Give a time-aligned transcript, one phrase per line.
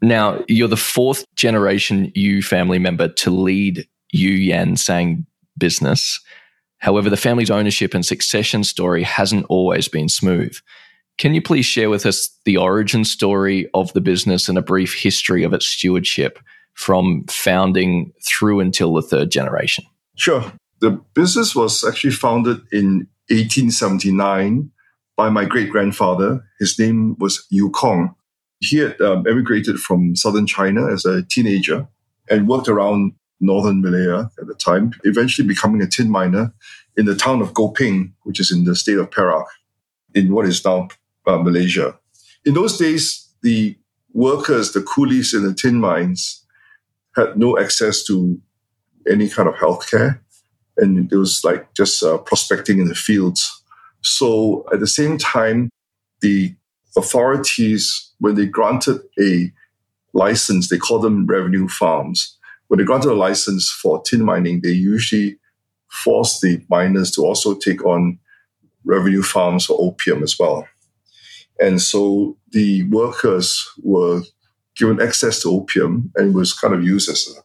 [0.00, 6.20] Now, you're the fourth generation Eu family member to lead Eu Yan Sang business.
[6.78, 10.56] However, the family's ownership and succession story hasn't always been smooth.
[11.18, 14.94] Can you please share with us the origin story of the business and a brief
[14.94, 16.40] history of its stewardship
[16.74, 19.84] from founding through until the third generation?
[20.16, 20.52] Sure.
[20.80, 24.70] The business was actually founded in 1879
[25.16, 26.44] by my great grandfather.
[26.58, 28.14] His name was Eu Kong.
[28.60, 31.86] He had um, emigrated from southern China as a teenager
[32.30, 36.54] and worked around northern Malaya at the time, eventually becoming a tin miner
[36.96, 39.46] in the town of Gopeng, which is in the state of Perak,
[40.14, 40.88] in what is now
[41.26, 41.98] uh, Malaysia.
[42.44, 43.76] In those days, the
[44.12, 46.44] workers, the coolies in the tin mines,
[47.16, 48.40] had no access to
[49.10, 50.20] any kind of healthcare,
[50.76, 53.61] and it was like just uh, prospecting in the fields.
[54.02, 55.70] So at the same time,
[56.20, 56.54] the
[56.96, 59.52] authorities, when they granted a
[60.12, 62.38] license, they call them revenue farms.
[62.68, 65.38] When they granted a license for tin mining, they usually
[65.90, 68.18] force the miners to also take on
[68.84, 70.66] revenue farms for opium as well.
[71.60, 74.22] And so the workers were
[74.74, 77.42] given access to opium and was kind of used as an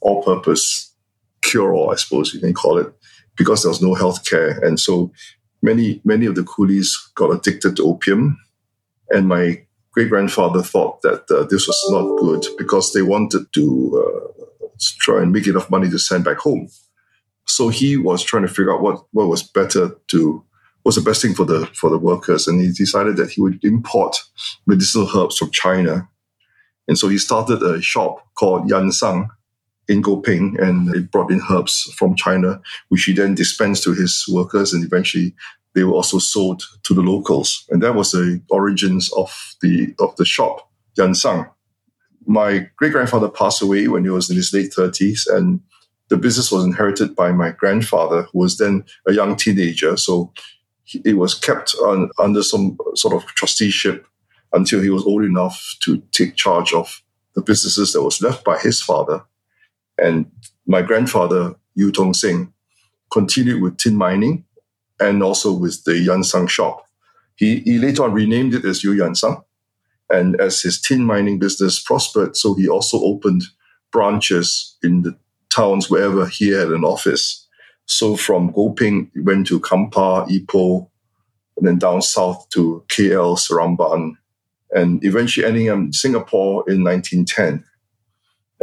[0.00, 0.92] all purpose
[1.42, 2.92] cure all, I suppose you can call it,
[3.36, 4.58] because there was no health care.
[4.64, 5.12] And so
[5.64, 8.38] many many of the coolies got addicted to opium,
[9.10, 13.64] and my great grandfather thought that uh, this was not good because they wanted to
[14.04, 14.44] uh,
[15.00, 16.68] try and make enough money to send back home.
[17.46, 20.44] So he was trying to figure out what what was better to
[20.82, 23.64] what's the best thing for the for the workers, and he decided that he would
[23.64, 24.16] import
[24.66, 26.08] medicinal herbs from China,
[26.86, 29.30] and so he started a shop called Yan Sang
[29.88, 34.24] in Gopeng and it brought in herbs from China, which he then dispensed to his
[34.28, 35.34] workers and eventually
[35.74, 37.66] they were also sold to the locals.
[37.70, 41.50] And that was the origins of the of the shop, Yansang.
[42.26, 45.60] My great grandfather passed away when he was in his late 30s, and
[46.08, 49.96] the business was inherited by my grandfather, who was then a young teenager.
[49.96, 50.32] So
[51.04, 54.06] it was kept on, under some sort of trusteeship
[54.52, 57.02] until he was old enough to take charge of
[57.34, 59.24] the businesses that was left by his father.
[59.98, 60.30] And
[60.66, 62.52] my grandfather, Eu Tong Sen,
[63.12, 64.44] continued with tin mining
[65.00, 66.84] and also with the Yansang shop.
[67.36, 69.42] He, he later on renamed it as Eu Yan Sang.
[70.10, 73.42] And as his tin mining business prospered, so he also opened
[73.90, 75.16] branches in the
[75.50, 77.46] towns wherever he had an office.
[77.86, 80.88] So from Gopeng, he went to Kampar, Ipoh,
[81.56, 84.16] and then down south to KL, Seremban,
[84.72, 87.64] and eventually ending up in Singapore in 1910.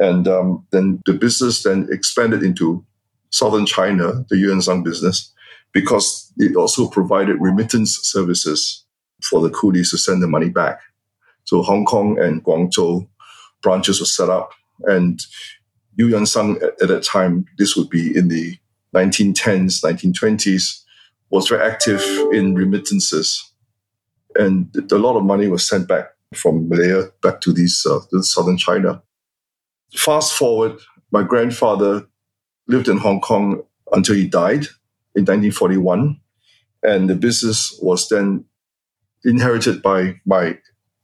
[0.02, 2.84] And um, then the business then expanded into
[3.30, 5.32] southern China, the Yuansang business,
[5.74, 8.84] because it also provided remittance services
[9.22, 10.80] for the coolies to send the money back.
[11.44, 13.08] So Hong Kong and Guangzhou
[13.62, 14.54] branches were set up,
[14.86, 15.22] and
[16.00, 18.58] Yuansang at, at that time, this would be in the
[18.96, 20.84] 1910s, 1920s,
[21.30, 22.02] was very active
[22.34, 23.52] in remittances.
[24.34, 28.58] And a lot of money was sent back from Malaya back to these uh, southern
[28.58, 29.04] China.
[29.96, 30.80] Fast forward,
[31.12, 32.08] my grandfather
[32.68, 34.66] lived in Hong Kong until he died
[35.16, 36.20] in 1941.
[36.84, 38.46] And the business was then
[39.24, 40.58] inherited by my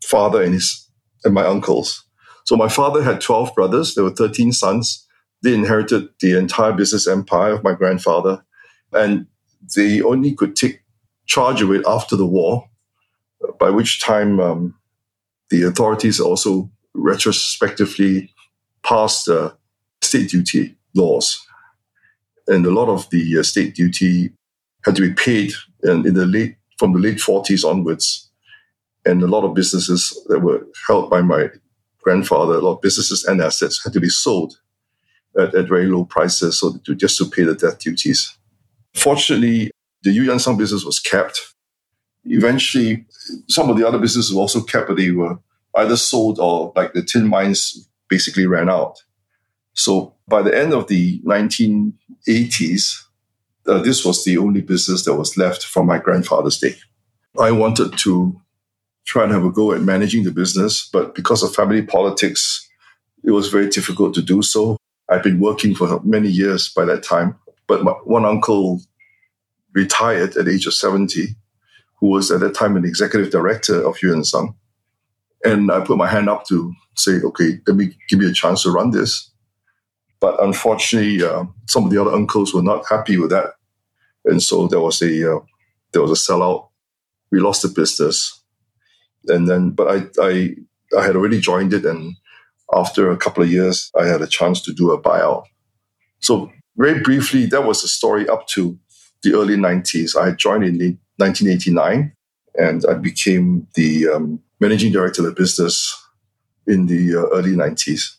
[0.03, 0.89] father and his
[1.23, 2.05] and my uncles.
[2.45, 3.93] So my father had 12 brothers.
[3.93, 5.05] There were 13 sons.
[5.43, 8.43] They inherited the entire business empire of my grandfather.
[8.93, 9.27] And
[9.75, 10.81] they only could take
[11.25, 12.69] charge of it after the war,
[13.59, 14.75] by which time um,
[15.49, 18.33] the authorities also retrospectively
[18.87, 19.51] passed uh,
[20.01, 21.45] state duty laws.
[22.47, 24.31] And a lot of the uh, state duty
[24.85, 25.51] had to be paid
[25.83, 28.29] in, in the late from the late 40s onwards.
[29.05, 31.49] And a lot of businesses that were held by my
[32.01, 34.59] grandfather, a lot of businesses and assets had to be sold
[35.37, 38.37] at, at very low prices so to, just to pay the death duties.
[38.93, 39.71] Fortunately,
[40.03, 41.53] the Eu Yan business was kept.
[42.25, 43.05] Eventually,
[43.47, 45.39] some of the other businesses were also kept, but they were
[45.75, 49.03] either sold or like the tin mines basically ran out.
[49.73, 53.03] So by the end of the 1980s,
[53.67, 56.75] uh, this was the only business that was left from my grandfather's day.
[57.39, 58.41] I wanted to
[59.05, 62.67] try and have a go at managing the business, but because of family politics,
[63.23, 64.77] it was very difficult to do so.
[65.09, 67.35] I'd been working for many years by that time,
[67.67, 68.81] but my, one uncle
[69.73, 71.27] retired at the age of 70,
[71.99, 74.55] who was at that time an executive director of Eu Yan Sang.
[75.43, 78.63] And I put my hand up to say, okay, let me give you a chance
[78.63, 79.31] to run this.
[80.19, 83.51] But unfortunately, uh, some of the other uncles were not happy with that
[84.27, 85.39] and so there was a uh,
[85.93, 86.69] there was a sellout.
[87.31, 88.43] We lost the business,
[89.27, 90.55] and then but I I
[90.97, 92.15] I had already joined it, and
[92.73, 95.45] after a couple of years, I had a chance to do a buyout.
[96.19, 98.77] So very briefly, that was the story up to
[99.23, 100.15] the early 90s.
[100.15, 102.13] I joined in 1989,
[102.55, 105.95] and I became the um, managing director of the business
[106.65, 108.15] in the uh, early 90s.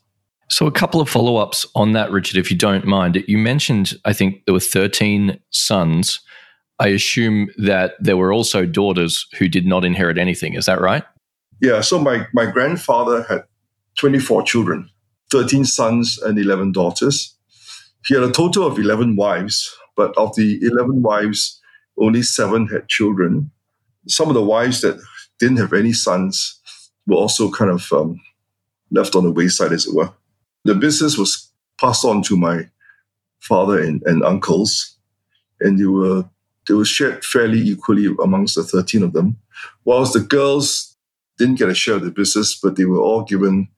[0.50, 3.22] So, a couple of follow ups on that, Richard, if you don't mind.
[3.28, 6.20] You mentioned, I think there were 13 sons.
[6.78, 10.54] I assume that there were also daughters who did not inherit anything.
[10.54, 11.04] Is that right?
[11.60, 11.82] Yeah.
[11.82, 13.44] So, my, my grandfather had
[13.96, 14.88] 24 children,
[15.30, 17.36] 13 sons and 11 daughters.
[18.06, 21.60] He had a total of 11 wives, but of the 11 wives,
[21.98, 23.50] only seven had children.
[24.06, 24.98] Some of the wives that
[25.38, 26.60] didn't have any sons
[27.06, 28.20] were also kind of um,
[28.90, 30.12] left on the wayside, as it were
[30.68, 31.50] the business was
[31.80, 32.68] passed on to my
[33.40, 34.96] father and, and uncles,
[35.60, 36.24] and they were
[36.68, 39.38] they were shared fairly equally amongst the 13 of them.
[39.86, 40.94] Whilst the girls
[41.38, 43.68] didn't get a share of the business, but they were all given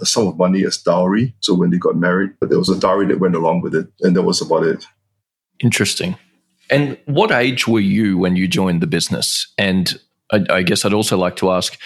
[0.00, 1.34] a sum of money as dowry.
[1.40, 3.88] So when they got married, but there was a dowry that went along with it,
[4.02, 4.86] and that was about it.
[5.58, 6.16] Interesting.
[6.70, 9.52] And what age were you when you joined the business?
[9.58, 9.98] And
[10.32, 11.78] I, I guess I'd also like to ask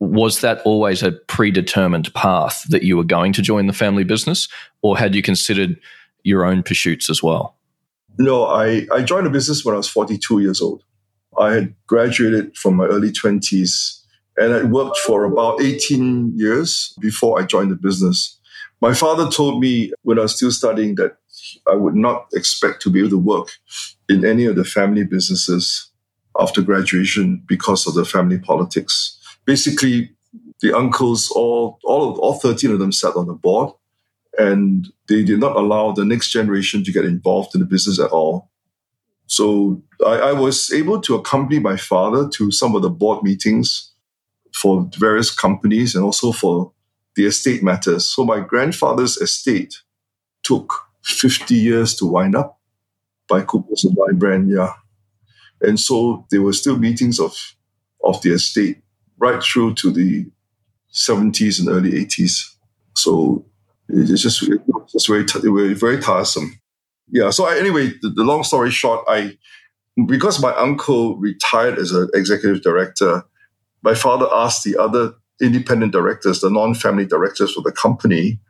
[0.00, 4.48] was that always a predetermined path that you were going to join the family business,
[4.82, 5.78] or had you considered
[6.24, 7.56] your own pursuits as well?
[8.18, 10.82] No, I, I joined the business when I was 42 years old.
[11.38, 14.00] I had graduated from my early 20s
[14.36, 18.38] and I worked for about 18 years before I joined the business.
[18.80, 21.16] My father told me when I was still studying that
[21.68, 23.48] I would not expect to be able to work
[24.08, 25.90] in any of the family businesses
[26.38, 30.10] after graduation because of the family politics basically
[30.60, 33.72] the uncles, all all all thirteen of them sat on the board,
[34.38, 38.10] and they did not allow the next generation to get involved in the business at
[38.10, 38.50] all.
[39.26, 43.92] So I, I was able to accompany my father to some of the board meetings
[44.52, 46.72] for various companies and also for
[47.16, 48.06] the estate matters.
[48.06, 49.74] So my grandfather's estate
[50.42, 50.74] took
[51.04, 52.60] 50 years to wind up
[53.28, 54.74] by Coopers and Lybrand, yeah.
[55.64, 57.34] And so there were still meetings of,
[58.02, 58.78] of the estate
[59.18, 60.26] right through to the
[60.92, 62.54] 70s and early 80s.
[62.94, 63.44] So
[63.88, 66.58] it's just, it's just very, very, very tiresome.
[67.10, 67.30] Yeah.
[67.30, 69.36] So I, anyway, the, the, long story short, I,
[70.06, 73.24] because my uncle retired as an executive director,
[73.82, 78.40] my father asked the other independent directors, the non-family directors for the company,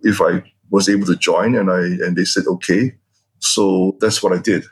[0.00, 2.94] if I was able to join, and I and they said okay.
[3.38, 4.64] So that's what I did.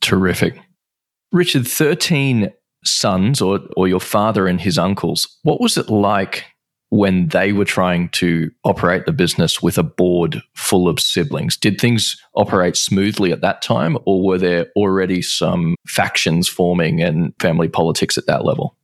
[0.00, 0.58] Terrific.
[1.34, 2.52] Richard, 13
[2.84, 6.44] sons or, or your father and his uncles, what was it like
[6.90, 11.56] when they were trying to operate the business with a board full of siblings?
[11.56, 17.34] Did things operate smoothly at that time, or were there already some factions forming and
[17.40, 18.76] family politics at that level?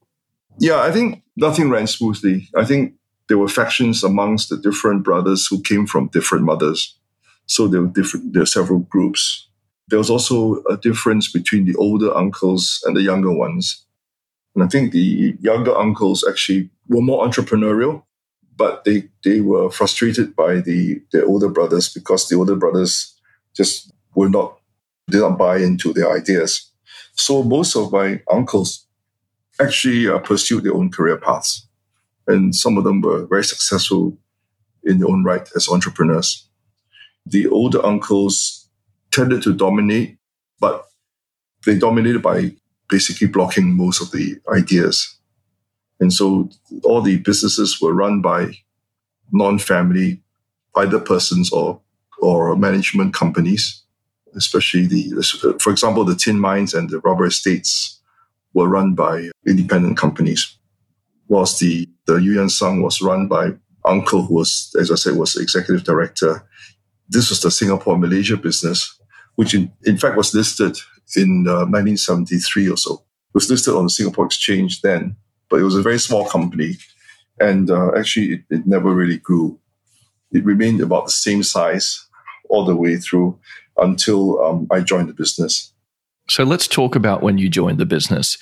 [0.59, 2.49] Yeah, I think nothing ran smoothly.
[2.57, 2.95] I think
[3.29, 6.99] there were factions amongst the different brothers who came from different mothers.
[7.47, 8.33] So there were different.
[8.33, 9.47] There were several groups.
[9.91, 13.85] There was also a difference between the older uncles and the younger ones.
[14.55, 18.05] And I think the younger uncles actually were more entrepreneurial,
[18.57, 23.15] but they, they were frustrated by the, the older brothers because the older brothers
[23.55, 24.59] just were not,
[25.09, 26.71] did not buy into their ideas.
[27.15, 28.87] So most of my uncles
[29.61, 31.67] actually uh, pursued their own career paths.
[32.27, 34.17] And some of them were very successful
[34.85, 36.49] in their own right as entrepreneurs.
[37.27, 38.60] The older uncles
[39.13, 40.19] tended to dominate,
[40.61, 40.87] but
[41.67, 42.53] they dominated by
[42.89, 45.17] basically blocking most of the ideas.
[46.01, 46.49] And so
[46.83, 48.55] all the businesses were run by
[49.33, 50.23] non-family,
[50.77, 51.81] either persons or,
[52.21, 53.85] or management companies,
[54.35, 58.01] especially the, for example, the tin mines and the rubber estates
[58.55, 60.57] were run by independent companies,
[61.29, 63.51] whilst the, the Yuan Sang was run by
[63.85, 66.47] uncle who was, as I said, was executive director.
[67.09, 68.99] This was the Singapore Malaysia business,
[69.37, 70.77] which in, in fact was listed
[71.17, 72.95] in uh, 1973 or so.
[72.95, 75.17] It was listed on the Singapore Exchange then,
[75.49, 76.77] but it was a very small company.
[77.39, 79.59] And uh, actually, it, it never really grew.
[80.33, 82.07] It remained about the same size
[82.49, 83.39] all the way through
[83.77, 85.73] until um, I joined the business.
[86.29, 88.39] So let's talk about when you joined the business.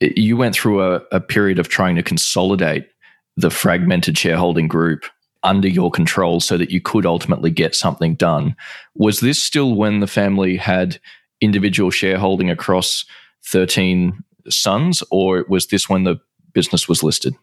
[0.00, 2.88] You went through a, a period of trying to consolidate
[3.36, 5.04] the fragmented shareholding group
[5.44, 8.56] under your control so that you could ultimately get something done.
[8.94, 10.98] Was this still when the family had
[11.40, 13.04] individual shareholding across
[13.46, 16.16] 13 sons, or was this when the
[16.52, 17.34] business was listed?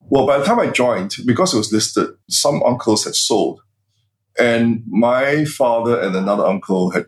[0.00, 3.60] Well, by the time I joined, because it was listed, some uncles had sold.
[4.38, 7.06] And my father and another uncle had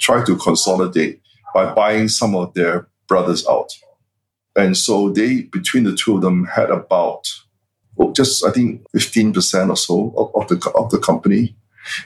[0.00, 1.20] tried to consolidate
[1.54, 3.72] by buying some of their brothers out.
[4.54, 7.26] And so they, between the two of them, had about
[8.14, 11.56] just I think 15% or so of, of, the of the company.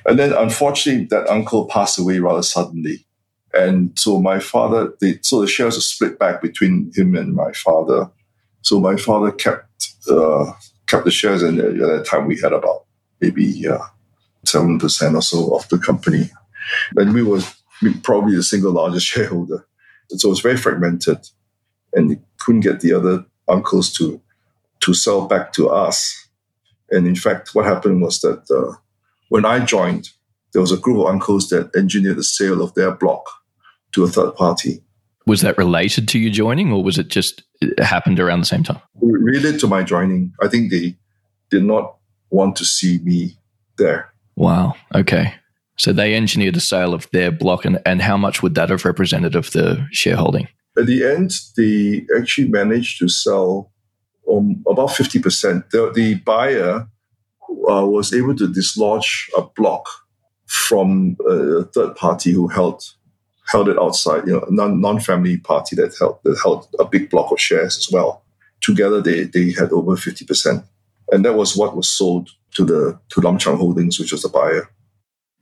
[0.06, 3.06] And then unfortunately that uncle passed away rather suddenly.
[3.52, 4.92] And so my father,
[5.22, 8.10] so the shares are split back between him and my father.
[8.62, 10.52] So my father kept uh,
[10.86, 12.84] kept the shares, and at that time we had about
[13.20, 13.78] maybe uh,
[14.44, 16.30] seven uh, percent or so of the company,
[16.96, 17.40] and we were
[18.02, 19.66] probably the single largest shareholder.
[20.10, 21.26] And so was very fragmented,
[21.92, 24.20] and couldn't get the other uncles to
[24.80, 26.28] to sell back to us.
[26.90, 28.76] And in fact, what happened was that uh,
[29.28, 30.10] when I joined,
[30.52, 33.28] there was a group of uncles that engineered the sale of their block
[33.92, 34.82] to a third party.
[35.26, 38.64] Was that related to you joining, or was it just it happened around the same
[38.64, 38.80] time?
[39.00, 40.32] Related to my joining.
[40.42, 40.96] I think they
[41.50, 41.96] did not
[42.30, 43.36] want to see me
[43.76, 44.12] there.
[44.34, 44.74] Wow.
[44.94, 45.34] Okay.
[45.76, 48.84] So they engineered a sale of their block, and, and how much would that have
[48.84, 50.48] represented of the shareholding?
[50.76, 53.70] At the end, they actually managed to sell
[54.30, 55.70] um, about 50%.
[55.70, 56.88] The, the buyer
[57.68, 59.88] uh, was able to dislodge a block
[60.46, 62.82] from a third party who held
[63.50, 67.10] held it outside, you know, non non family party that held that held a big
[67.10, 68.24] block of shares as well.
[68.60, 70.64] Together, they they had over fifty percent,
[71.12, 74.28] and that was what was sold to the to Lum Chang Holdings, which was the
[74.28, 74.68] buyer.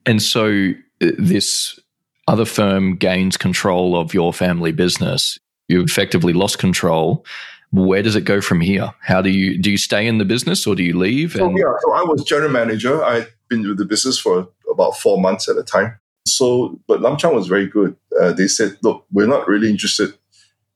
[0.07, 1.78] And so uh, this
[2.26, 5.38] other firm gains control of your family business.
[5.68, 7.25] You effectively lost control
[7.71, 8.93] where does it go from here?
[9.01, 11.33] How do you do you stay in the business or do you leave?
[11.33, 13.05] So, yeah, so I was general manager.
[13.05, 15.99] I'd been with the business for about four months at a time.
[16.27, 17.97] So, but Lum Chang was very good.
[18.21, 20.15] Uh, they said, "Look, we're not really interested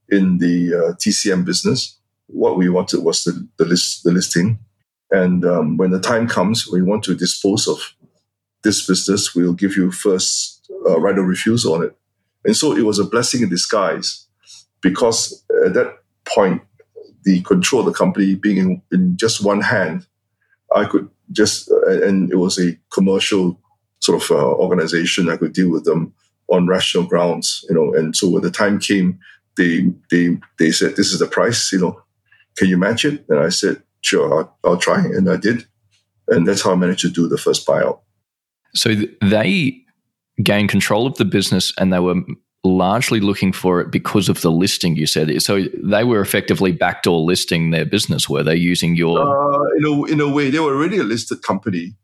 [0.08, 1.98] in the uh, TCM business.
[2.26, 4.58] What we wanted was the the, list, the listing,
[5.10, 7.94] and um, when the time comes, we want to dispose of
[8.62, 9.34] this business.
[9.34, 11.96] We'll give you first uh, right of refusal on it."
[12.44, 14.26] And so it was a blessing in disguise
[14.82, 16.62] because at that point
[17.24, 20.06] the control of the company being in, in just one hand,
[20.74, 23.60] I could just, uh, and it was a commercial
[24.00, 25.28] sort of uh, organization.
[25.28, 26.12] I could deal with them
[26.48, 27.94] on rational grounds, you know.
[27.94, 29.18] And so when the time came,
[29.56, 32.02] they they they said, "This is the price, you know.
[32.56, 35.66] Can you match it?" And I said, "Sure, I'll, I'll try," and I did,
[36.28, 38.00] and that's how I managed to do the first buyout.
[38.74, 39.82] So they
[40.42, 42.16] gained control of the business, and they were
[42.64, 45.42] largely looking for it because of the listing you said.
[45.42, 48.28] So they were effectively backdoor listing their business.
[48.28, 49.18] Were they using your?
[49.18, 51.94] Uh, in a in a way, they were already a listed company.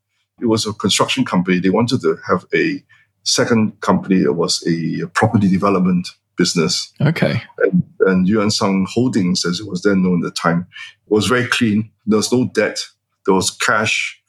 [0.40, 1.58] It was a construction company.
[1.58, 2.82] They wanted to have a
[3.24, 6.92] second company that was a property development business.
[7.00, 7.42] Okay.
[7.58, 10.66] And, and Yuan Sang Holdings, as it was then known at the time,
[11.08, 11.90] was very clean.
[12.06, 12.78] There was no debt.
[13.26, 14.20] There was cash.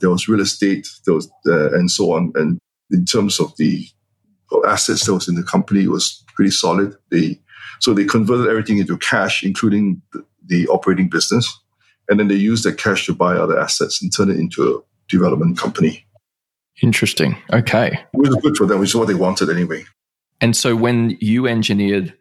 [0.00, 0.88] There was real estate.
[1.06, 2.32] There was uh, and so on.
[2.34, 2.58] And
[2.90, 3.86] in terms of the
[4.66, 6.96] assets that was in the company was pretty solid.
[7.10, 7.40] They
[7.80, 11.58] so they converted everything into cash, including the, the operating business,
[12.08, 14.80] and then they used that cash to buy other assets and turn it into a
[15.08, 16.06] development company.
[16.80, 17.36] Interesting.
[17.52, 17.98] Okay.
[18.12, 19.84] Which was good for them, which is what they wanted anyway.
[20.40, 22.14] And so when you engineered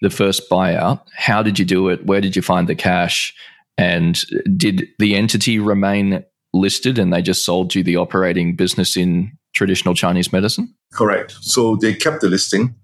[0.00, 2.04] the first buyout, how did you do it?
[2.06, 3.34] Where did you find the cash?
[3.76, 4.20] And
[4.56, 9.94] did the entity remain listed and they just sold you the operating business in traditional
[9.94, 10.74] Chinese medicine?
[10.92, 11.32] Correct.
[11.40, 12.74] So they kept the listing.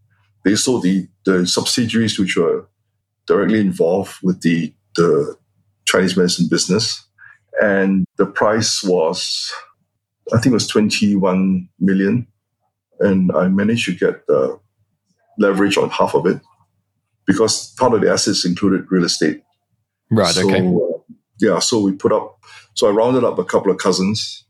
[0.44, 2.68] They sold the, the subsidiaries which were
[3.26, 5.36] directly involved with the, the
[5.86, 7.06] Chinese medicine business.
[7.60, 9.52] And the price was,
[10.32, 12.26] I think it was 21 million.
[13.00, 14.58] And I managed to get the
[15.38, 16.40] leverage on half of it
[17.26, 19.42] because part of the assets included real estate.
[20.10, 20.34] Right.
[20.34, 20.66] So, okay.
[20.66, 21.58] Uh, yeah.
[21.58, 22.38] So we put up,
[22.74, 24.44] so I rounded up a couple of cousins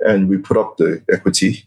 [0.00, 1.64] and we put up the equity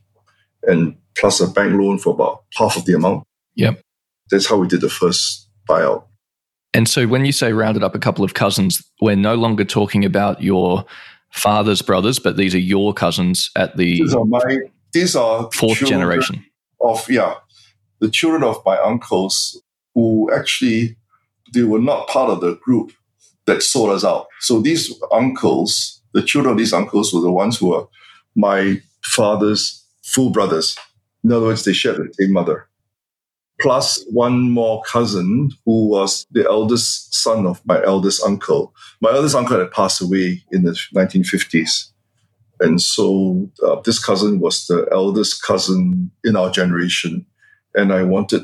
[0.64, 3.24] and plus a bank loan for about half of the amount.
[3.56, 3.82] Yep.
[4.30, 6.06] That's how we did the first buyout.
[6.74, 10.04] And so when you say rounded up a couple of cousins, we're no longer talking
[10.04, 10.86] about your
[11.32, 14.60] father's brothers, but these are your cousins at the these are my
[14.94, 16.46] these are fourth generation
[16.82, 17.36] of yeah
[18.00, 19.62] the children of my uncles
[19.94, 20.98] who actually
[21.54, 22.92] they were not part of the group
[23.46, 24.28] that sold us out.
[24.40, 27.88] So these uncles, the children of these uncles, were the ones who were
[28.36, 30.78] my father's full brothers.
[31.26, 32.70] In other words, they shared the same mother.
[33.60, 38.76] Plus one more cousin who was the eldest son of my eldest uncle.
[39.02, 41.90] My eldest uncle had passed away in the 1950s.
[42.60, 47.26] And so uh, this cousin was the eldest cousin in our generation.
[47.74, 48.44] And I wanted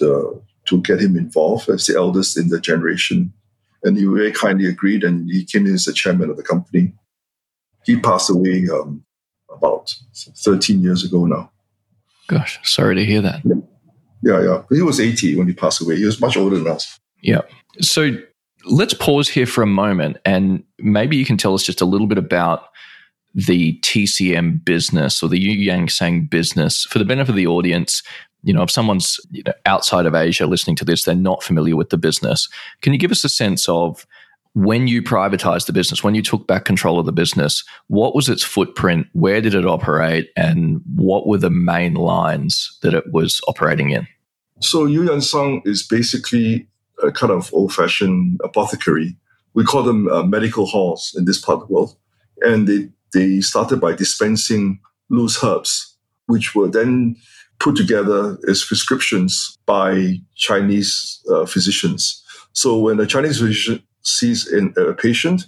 [0.00, 0.30] uh,
[0.64, 3.34] to get him involved as the eldest in the generation.
[3.82, 6.94] And he very kindly agreed and he came in as the chairman of the company.
[7.84, 9.04] He passed away um,
[9.50, 11.50] about 13 years ago now.
[12.26, 13.42] Gosh, sorry to hear that.
[14.22, 14.62] Yeah, yeah.
[14.70, 15.96] He was 80 when he passed away.
[15.96, 16.98] He was much older than us.
[17.20, 17.42] Yeah.
[17.80, 18.16] So
[18.64, 22.06] let's pause here for a moment and maybe you can tell us just a little
[22.06, 22.68] bit about
[23.34, 28.02] the TCM business or the Eu Yan Sang business for the benefit of the audience.
[28.42, 31.76] You know, if someone's you know, outside of Asia listening to this, they're not familiar
[31.76, 32.48] with the business.
[32.80, 34.06] Can you give us a sense of
[34.54, 38.28] when you privatized the business, when you took back control of the business, what was
[38.28, 39.08] its footprint?
[39.12, 40.30] Where did it operate?
[40.36, 44.06] And what were the main lines that it was operating in?
[44.60, 46.68] So, Eu Sang is basically
[47.02, 49.16] a kind of old fashioned apothecary.
[49.54, 51.96] We call them uh, medical halls in this part of the world.
[52.40, 54.78] And they, they started by dispensing
[55.10, 57.16] loose herbs, which were then
[57.58, 62.22] put together as prescriptions by Chinese uh, physicians.
[62.52, 65.46] So when a Chinese physician sees in, a patient,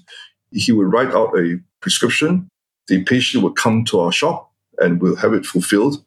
[0.51, 2.49] he would write out a prescription.
[2.89, 6.05] The patient would come to our shop and we'll have it fulfilled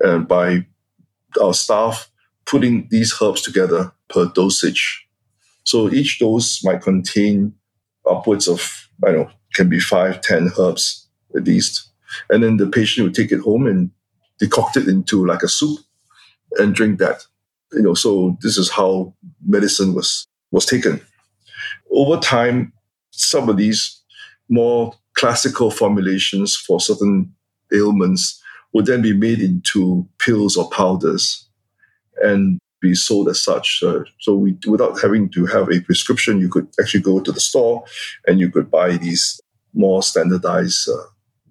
[0.00, 0.66] and by
[1.42, 2.10] our staff
[2.46, 5.06] putting these herbs together per dosage.
[5.64, 7.54] So each dose might contain
[8.08, 11.90] upwards of, I don't know, can be five, ten herbs at least.
[12.30, 13.90] And then the patient would take it home and
[14.42, 15.78] decoct it into like a soup
[16.58, 17.26] and drink that.
[17.72, 21.00] You know, so this is how medicine was was taken.
[21.94, 22.72] Over time,
[23.10, 24.02] some of these
[24.48, 27.32] more classical formulations for certain
[27.72, 31.48] ailments would then be made into pills or powders
[32.22, 33.82] and be sold as such.
[33.82, 37.40] Uh, so we, without having to have a prescription, you could actually go to the
[37.40, 37.84] store
[38.26, 39.40] and you could buy these
[39.72, 41.04] more standardized uh,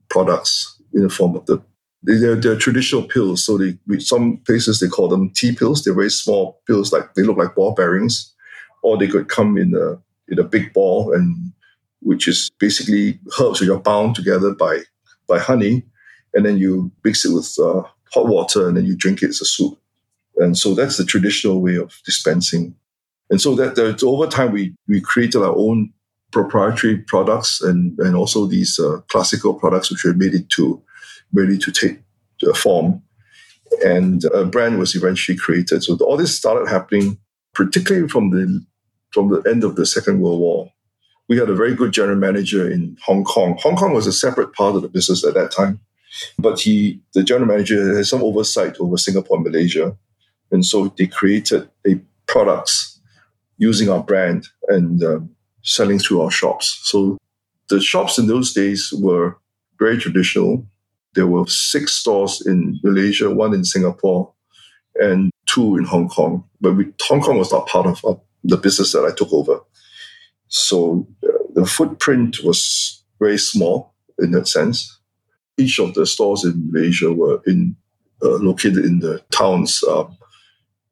[0.10, 1.62] products in the form of the
[2.04, 3.46] they're, they're traditional pills.
[3.46, 5.84] So they, some places they call them tea pills.
[5.84, 8.34] They're very small pills, like they look like ball bearings,
[8.82, 11.54] or they could come in a in a big ball, and
[12.02, 14.82] which is basically herbs which are bound together by
[15.28, 15.84] by honey,
[16.34, 17.84] and then you mix it with uh,
[18.14, 19.78] hot water, and then you drink it as a soup.
[20.38, 22.76] And so that's the traditional way of dispensing.
[23.30, 25.94] And so that, that over time we we created our own
[26.32, 30.82] proprietary products and and also these uh, classical products which were made into
[31.34, 32.00] ready to take
[32.48, 33.02] uh, form.
[33.84, 35.84] And a brand was eventually created.
[35.84, 37.18] So all this started happening,
[37.56, 38.64] particularly from the
[39.14, 40.72] from the end of the Second World War.
[41.30, 43.58] We had a very good general manager in Hong Kong.
[43.62, 45.80] Hong Kong was a separate part of the business at that time,
[46.38, 49.96] but he, the general manager, had some oversight over Singapore and Malaysia,
[50.52, 53.00] and so they created a products
[53.58, 55.30] using our brand and um,
[55.62, 56.80] selling through our shops.
[56.84, 57.18] So
[57.70, 59.38] the shops in those days were
[59.80, 60.66] very traditional.
[61.16, 64.34] There were six stores in Malaysia, one in Singapore,
[64.96, 66.44] and two in Hong Kong.
[66.60, 68.04] But we, Hong Kong was not part of
[68.44, 69.60] the business that I took over.
[70.48, 75.00] So uh, the footprint was very small in that sense.
[75.58, 77.76] Each of the stores in Malaysia were in
[78.24, 80.06] uh, located in the towns uh,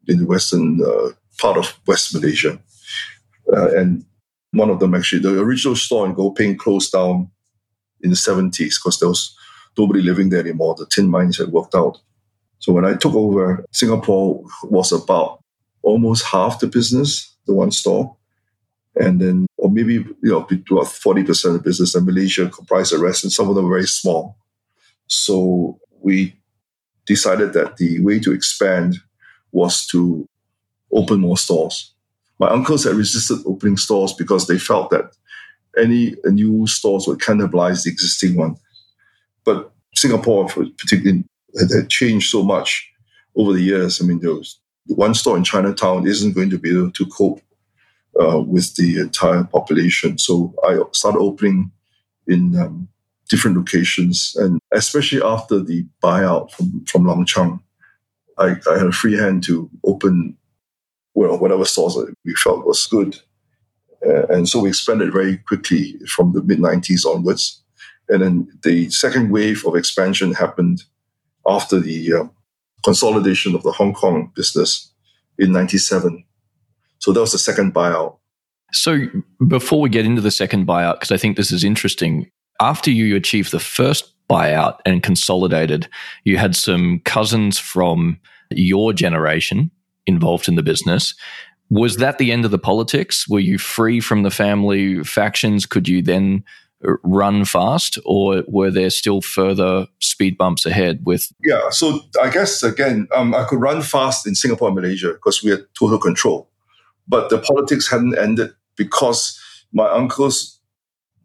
[0.08, 1.10] in the western uh,
[1.40, 2.60] part of West Malaysia,
[3.54, 4.06] uh, and
[4.52, 7.30] one of them actually, the original store in Gopeng closed down
[8.02, 9.36] in the 70s because there was
[9.78, 10.76] nobody living there anymore.
[10.78, 11.98] The tin mines had worked out.
[12.60, 15.42] So when I took over, Singapore was about
[15.82, 18.16] almost half the business, the one store.
[18.96, 23.24] And then, or maybe, you know, about 40% of business, in Malaysia comprised the rest,
[23.24, 24.36] and some of them were very small.
[25.08, 26.36] So we
[27.06, 28.98] decided that the way to expand
[29.52, 30.28] was to
[30.92, 31.94] open more stores.
[32.40, 35.16] My uncles had resisted opening stores because they felt that
[35.78, 38.58] any new stores would cannibalize the existing one.
[39.46, 41.24] But Singapore, particularly,
[41.58, 42.90] had changed so much
[43.36, 44.02] over the years.
[44.02, 47.42] I mean, there was one store in Chinatown isn't going to be able to cope
[48.20, 50.18] uh, with the entire population.
[50.18, 51.72] So I started opening
[52.28, 52.88] in um,
[53.30, 57.60] different locations, and especially after the buyout from from Long Chang,
[58.38, 60.38] I, I had a free hand to open
[61.14, 63.18] well whatever stores we felt was good,
[64.06, 67.64] uh, and so we expanded very quickly from the mid '90s onwards.
[68.10, 70.84] And then the second wave of expansion happened
[71.48, 72.24] after the uh,
[72.84, 74.92] consolidation of the Hong Kong business
[75.38, 76.24] in 97.
[77.00, 78.18] So that was the second buyout.
[78.74, 79.08] So
[79.48, 83.16] before we get into the second buyout, because I think this is interesting, after you
[83.16, 85.90] achieved the first buyout and consolidated,
[86.24, 89.72] you had some cousins from your generation
[90.06, 91.14] involved in the business.
[91.70, 93.28] Was that the end of the politics?
[93.28, 95.66] Were you free from the family factions?
[95.66, 96.44] Could you then
[97.04, 101.32] run fast, or were there still further speed bumps ahead with?
[101.44, 105.44] Yeah, so I guess again, um, I could run fast in Singapore and Malaysia because
[105.44, 106.50] we had total control,
[107.08, 109.40] but the politics hadn't ended because
[109.74, 110.60] my uncles,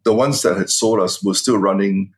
[0.03, 2.13] the ones that had sold us, were still running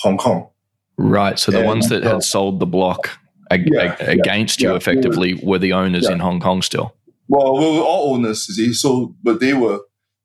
[0.00, 0.48] Hong Kong.
[0.96, 1.38] Right.
[1.38, 3.10] So the and, ones that uh, had sold the block
[3.50, 6.62] ag- yeah, ag- against yeah, you yeah, effectively were, were, the owners in Hong Kong
[6.62, 6.94] still.
[7.28, 8.72] Well, we were all owners, you see.
[8.72, 9.80] So, but they were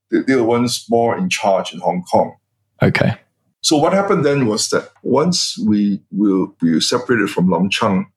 [0.09, 2.35] they, they were ones more in charge in Hong Kong.
[2.83, 3.15] Okay.
[3.61, 8.11] So what happened then was that once we we, we separated from Long Chang,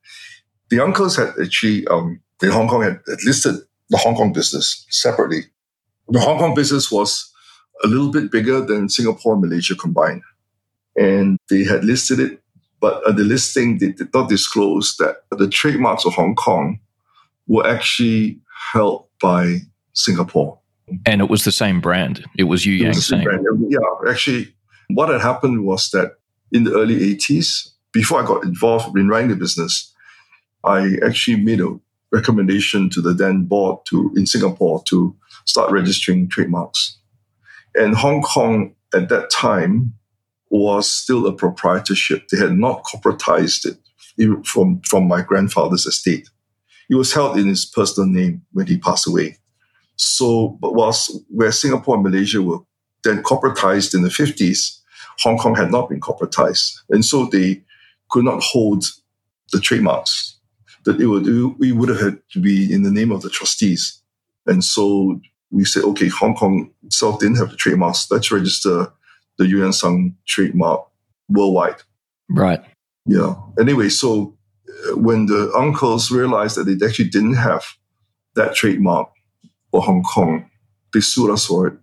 [0.70, 3.54] the uncles had actually um, in Hong Kong had, had listed
[3.90, 5.42] the Hong Kong business separately.
[6.08, 7.32] The Hong Kong business was
[7.84, 10.22] a little bit bigger than Singapore and Malaysia combined,
[10.96, 12.42] and they had listed it,
[12.80, 16.80] but at the listing they did not disclose that the trademarks of Hong Kong
[17.46, 18.40] were actually
[18.72, 19.58] held by
[19.92, 20.58] Singapore.
[21.04, 22.24] And it was the same brand.
[22.38, 23.26] It was Eu Yan Sang.
[23.68, 24.54] Yeah, actually,
[24.88, 26.12] what had happened was that
[26.52, 29.92] in the early 80s, before I got involved in running the business,
[30.64, 31.78] I actually made a
[32.12, 36.98] recommendation to the then board to in Singapore to start registering trademarks.
[37.74, 39.94] And Hong Kong at that time
[40.50, 42.28] was still a proprietorship.
[42.28, 46.28] They had not corporatized it from, from my grandfather's estate.
[46.88, 49.38] It was held in his personal name when he passed away.
[49.96, 52.60] So, but whilst where Singapore and Malaysia were
[53.06, 54.78] then corporatized in the 50s,
[55.20, 56.80] Hong Kong had not been corporatized.
[56.90, 57.62] And so they
[58.10, 58.84] could not hold
[59.52, 60.38] the trademarks.
[60.84, 61.26] That it would,
[61.58, 64.00] we would have had to be in the name of the trustees.
[64.46, 68.08] And so we said, okay, Hong Kong itself didn't have the trademarks.
[68.10, 68.92] Let's register
[69.38, 70.86] the Yuan Sang trademark
[71.28, 71.82] worldwide.
[72.28, 72.62] Right.
[73.06, 73.34] Yeah.
[73.58, 74.36] Anyway, so
[74.68, 77.64] uh, when the uncles realized that they actually didn't have
[78.34, 79.10] that trademark
[79.70, 80.48] for Hong Kong,
[80.92, 81.74] they sued us for it.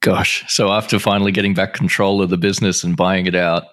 [0.00, 0.44] Gosh.
[0.48, 3.64] So after finally getting back control of the business and buying it out,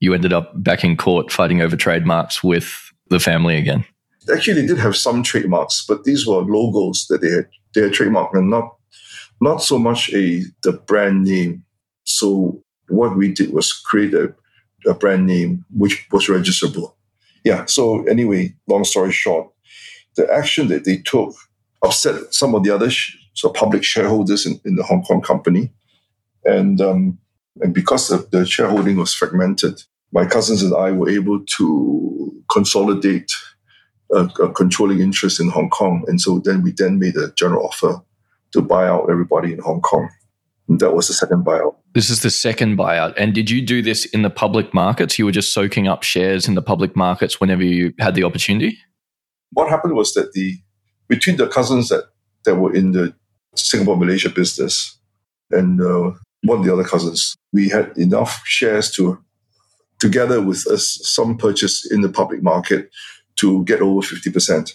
[0.00, 3.84] you ended up back in court fighting over trademarks with the family again.
[4.32, 7.92] Actually, they did have some trademarks, but these were logos that they had they had
[7.92, 8.76] trademarked and not
[9.40, 11.64] not so much a the brand name.
[12.04, 14.34] So what we did was create a,
[14.86, 16.94] a brand name which was registrable.
[17.44, 17.64] Yeah.
[17.66, 19.48] So anyway, long story short,
[20.16, 21.34] the action that they took
[21.82, 22.90] upset some of the other
[23.36, 25.70] so public shareholders in, in the Hong Kong company.
[26.44, 27.18] And, um,
[27.60, 33.30] and because the, the shareholding was fragmented, my cousins and I were able to consolidate
[34.12, 36.04] a, a, controlling interest in Hong Kong.
[36.06, 38.00] And so then we then made a general offer
[38.52, 40.08] to buy out everybody in Hong Kong.
[40.68, 41.76] And that was the second buyout.
[41.92, 43.14] This is the second buyout.
[43.18, 45.18] And did you do this in the public markets?
[45.18, 48.78] You were just soaking up shares in the public markets whenever you had the opportunity?
[49.50, 50.56] What happened was that the
[51.08, 52.04] between the cousins that,
[52.44, 53.14] that were in the
[53.58, 54.98] Singapore Malaysia business
[55.50, 59.18] and uh, one of the other cousins, we had enough shares to,
[59.98, 62.90] together with us, some purchase in the public market
[63.36, 64.72] to get over 50%.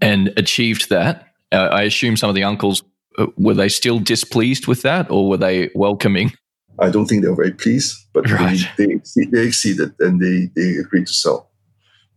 [0.00, 1.26] And achieved that.
[1.52, 2.82] Uh, I assume some of the uncles,
[3.18, 6.32] uh, were they still displeased with that or were they welcoming?
[6.78, 8.58] I don't think they were very pleased, but right.
[8.78, 11.50] they, they, they exceeded and they, they agreed to sell.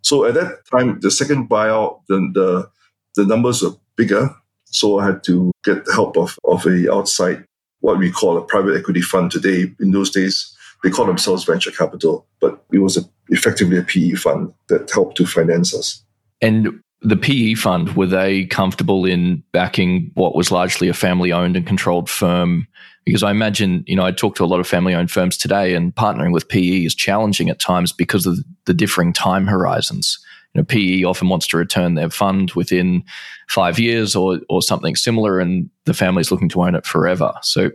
[0.02, 2.70] So at that time, the second buyout, the, the,
[3.16, 4.36] the numbers were bigger
[4.74, 7.46] so I had to get the help of, of a outside,
[7.82, 9.72] what we call a private equity fund today.
[9.80, 14.12] In those days, they call themselves venture capital, but it was a effectively a PE
[14.14, 16.04] fund that helped to finance us.
[16.42, 21.56] And the PE fund, were they comfortable in backing what was largely a family owned
[21.56, 22.68] and controlled firm?
[23.06, 25.74] Because I imagine, you know, I talk to a lot of family owned firms today
[25.74, 30.18] and partnering with PE is challenging at times because of the differing time horizons.
[30.54, 33.04] You know, PE often wants to return their fund within
[33.50, 37.34] five years or, or something similar, and the family's looking to own it forever.
[37.42, 37.72] So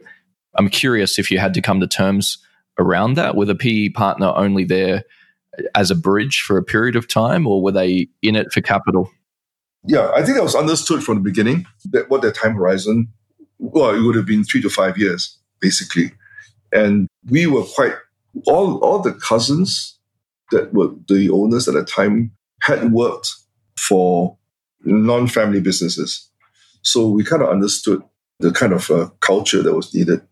[0.56, 2.38] I'm curious if you had to come to terms
[2.78, 5.02] around that with a PE partner only there
[5.74, 9.10] as a bridge for a period of time, or were they in it for capital?
[9.84, 13.08] Yeah, I think that was understood from the beginning that what their time horizon,
[13.58, 16.12] well, it would have been three to five years, basically.
[16.72, 17.94] And we were quite,
[18.46, 19.98] all, all the cousins
[20.50, 23.30] that were the owners at the time had worked
[23.78, 24.36] for
[24.84, 26.28] non family businesses.
[26.82, 28.02] So we kind of understood
[28.40, 30.22] the kind of uh, culture that was needed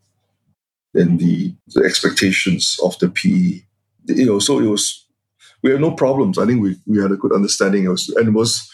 [0.95, 3.63] and the, the expectations of the PE.
[4.15, 5.07] You know, so it was
[5.63, 6.39] we had no problems.
[6.39, 7.85] I think we, we had a good understanding.
[7.85, 8.71] It was, and it was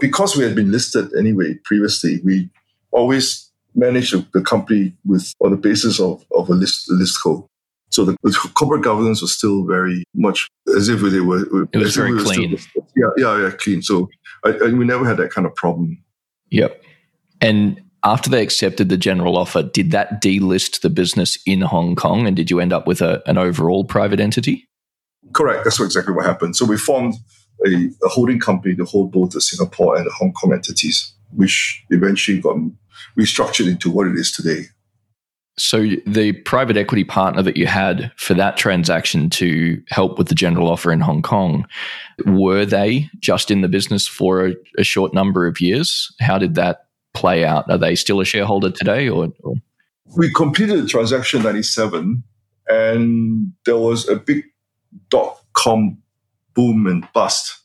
[0.00, 2.48] because we had been listed anyway previously, we
[2.92, 7.44] always managed the company with on the basis of, of a list list code.
[7.90, 11.66] So the, the, corporate governance was still very much as if they were.
[11.72, 12.56] It was very we clean.
[12.56, 13.82] Still, yeah, yeah, yeah, clean.
[13.82, 14.08] So
[14.44, 16.02] I, I, we never had that kind of problem.
[16.50, 16.82] Yep.
[17.40, 22.26] And after they accepted the general offer, did that delist the business in Hong Kong,
[22.26, 24.68] and did you end up with a, an overall private entity?
[25.32, 25.64] Correct.
[25.64, 26.56] That's exactly what happened.
[26.56, 27.14] So we formed
[27.66, 31.84] a, a, holding company to hold both the Singapore and the Hong Kong entities, which
[31.90, 32.56] eventually got
[33.18, 34.64] restructured into what it is today.
[35.60, 40.34] So the private equity partner that you had for that transaction to help with the
[40.34, 41.66] general offer in Hong Kong,
[42.24, 46.12] were they just in the business for a, a short number of years?
[46.20, 47.70] How did that play out?
[47.70, 49.54] Are they still a shareholder today or, or?
[50.16, 52.22] We completed the transaction 97
[52.68, 54.44] and there was a big
[55.08, 55.98] dot com
[56.54, 57.59] boom and bust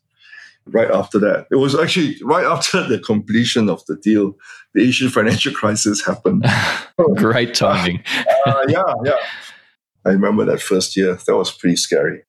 [0.67, 1.47] right after that.
[1.51, 4.35] It was actually right after the completion of the deal,
[4.73, 6.45] the Asian financial crisis happened.
[7.15, 8.03] Great timing.
[8.45, 9.17] uh, yeah, yeah.
[10.05, 11.15] I remember that first year.
[11.15, 12.23] That was pretty scary.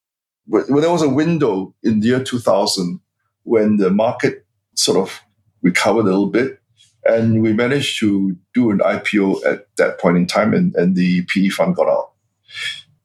[0.46, 3.00] But, but there was a window in the year 2000
[3.42, 5.20] when the market sort of
[5.62, 6.60] recovered a little bit.
[7.04, 11.24] And we managed to do an IPO at that point in time, and, and the
[11.26, 12.12] PE fund got out.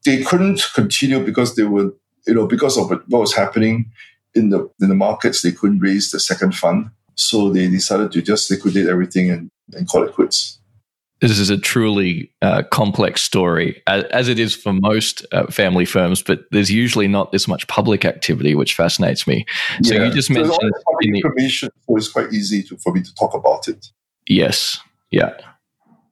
[0.04, 1.92] They couldn't continue because they were
[2.26, 3.90] you know, because of what was happening
[4.34, 8.22] in the in the markets, they couldn't raise the second fund, so they decided to
[8.22, 10.58] just liquidate everything and, and call it quits.
[11.20, 15.84] This is a truly uh, complex story, as, as, it is for most uh, family
[15.84, 16.20] firms.
[16.20, 19.46] But there's usually not this much public activity, which fascinates me.
[19.84, 20.06] So yeah.
[20.06, 23.34] you just so mentioned the, information, so it's quite easy to, for me to talk
[23.34, 23.86] about it.
[24.26, 24.80] Yes,
[25.12, 25.34] yeah,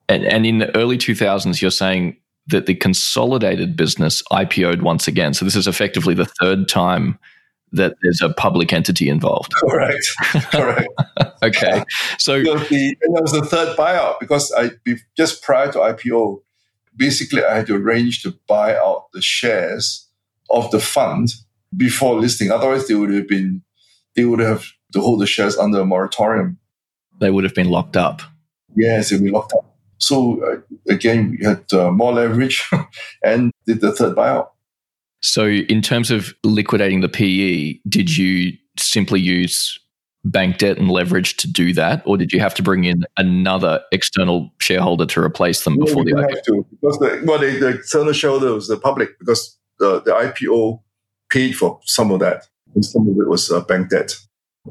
[0.09, 5.35] and and in the early 2000s, you're saying that the consolidated business IPO'd once again.
[5.35, 7.19] So this is effectively the third time
[7.73, 9.53] that there's a public entity involved.
[9.55, 10.07] Correct.
[10.51, 10.89] Correct.
[11.43, 11.85] okay.
[12.19, 14.71] So and that was the third buyout because I
[15.17, 16.43] just prior to IPO,
[16.97, 20.09] basically I had to arrange to buy out the shares
[20.51, 21.29] of the fund
[21.77, 22.51] before listing.
[22.51, 23.63] Otherwise, they would have been
[24.17, 26.59] they would have to hold the shares under a moratorium.
[27.21, 28.23] They would have been locked up.
[28.77, 29.77] Yes, they'd be locked up.
[29.99, 32.69] So uh, again, we had uh, more leverage
[33.25, 34.49] and did the third buyout.
[35.23, 39.79] So, in terms of liquidating the PE, did you simply use
[40.25, 43.83] bank debt and leverage to do that, or did you have to bring in another
[43.93, 46.43] external shareholder to replace them before the IPO?
[46.45, 50.81] To, because the, well, the, the external shareholder was the public because the, the IPO
[51.31, 54.17] paid for some of that, and some of it was uh, bank debt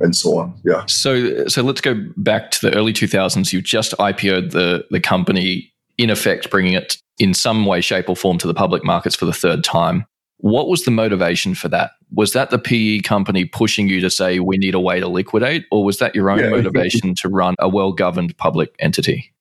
[0.02, 0.60] and so on.
[0.64, 0.84] Yeah.
[0.88, 3.52] So so let's go back to the early 2000s.
[3.52, 8.16] You just IPO'd the the company, in effect, bringing it in some way, shape, or
[8.16, 10.06] form to the public markets for the third time.
[10.42, 11.92] What was the motivation for that?
[12.12, 15.66] Was that the PE company pushing you to say we need a way to liquidate,
[15.70, 19.34] or was that your own yeah, motivation to run a well governed public entity?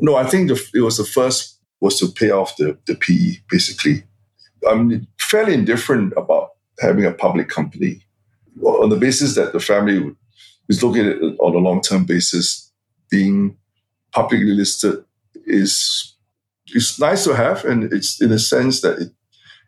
[0.00, 3.42] No, I think the, it was the first was to pay off the, the PE.
[3.50, 4.04] Basically,
[4.68, 8.02] I'm fairly indifferent about having a public company
[8.62, 10.14] on the basis that the family
[10.68, 12.70] is looking at it on a long term basis,
[13.10, 13.56] being
[14.12, 15.04] publicly listed
[15.46, 16.16] is
[16.68, 19.12] is nice to have, and it's in a sense that it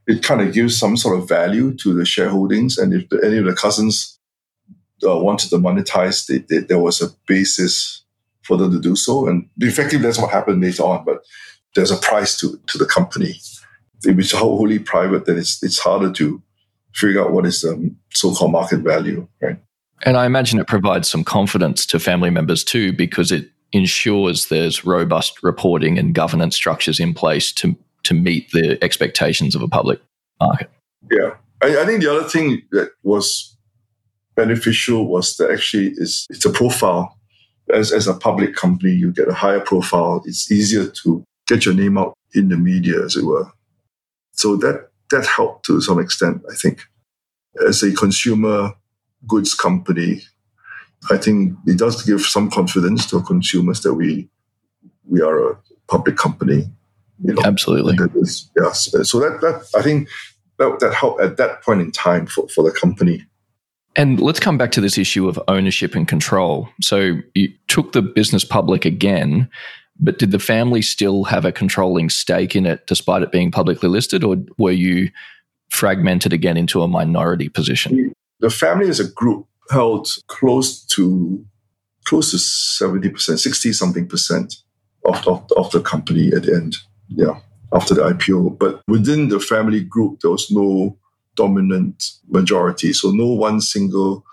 [0.07, 3.39] it kind of gives some sort of value to the shareholdings, and if the, any
[3.39, 4.19] of the cousins
[5.07, 8.05] uh, wanted to monetize, they, they, there was a basis
[8.43, 11.05] for them to do so, and effectively that's what happened later on.
[11.05, 11.25] But
[11.75, 13.41] there's a price to to the company.
[14.05, 16.43] If it's wholly private, then it's it's harder to
[16.95, 19.59] figure out what is the so-called market value, right?
[20.05, 24.85] And I imagine it provides some confidence to family members too, because it ensures there's
[24.85, 30.01] robust reporting and governance structures in place to to meet the expectations of a public
[30.41, 30.71] market.
[31.11, 33.57] Yeah, I, I think the other thing that was
[34.35, 37.13] beneficial was that actually is it's a profile.
[37.73, 40.23] As, as a public company, you get a higher profile.
[40.25, 43.51] It's easier to get your name out in the media, as it were.
[44.33, 46.83] So that that helped to some extent, I think.
[47.67, 48.75] As a consumer
[49.27, 50.23] goods company,
[51.11, 54.29] I think it does give some confidence to consumers that we
[55.09, 56.71] we are a public company.
[57.23, 57.97] You know, Absolutely.
[58.57, 58.91] yes.
[59.09, 60.09] So that that I think
[60.59, 63.25] that, that helped at that point in time for, for the company.
[63.95, 66.69] And let's come back to this issue of ownership and control.
[66.83, 69.49] So you took the business public again,
[69.99, 73.89] but did the family still have a controlling stake in it despite it being publicly
[73.89, 75.11] listed, or were you
[75.71, 78.13] fragmented again into a minority position?
[78.41, 81.45] The family as a group held close to
[82.05, 84.57] close to 70%, 60 something percent
[85.05, 86.77] of, of, of the company at the end.
[87.09, 87.41] Yeah,
[87.73, 88.59] after the IPO.
[88.59, 90.97] But within the family group, there was no
[91.37, 92.93] dominant majority.
[92.93, 94.25] So no one single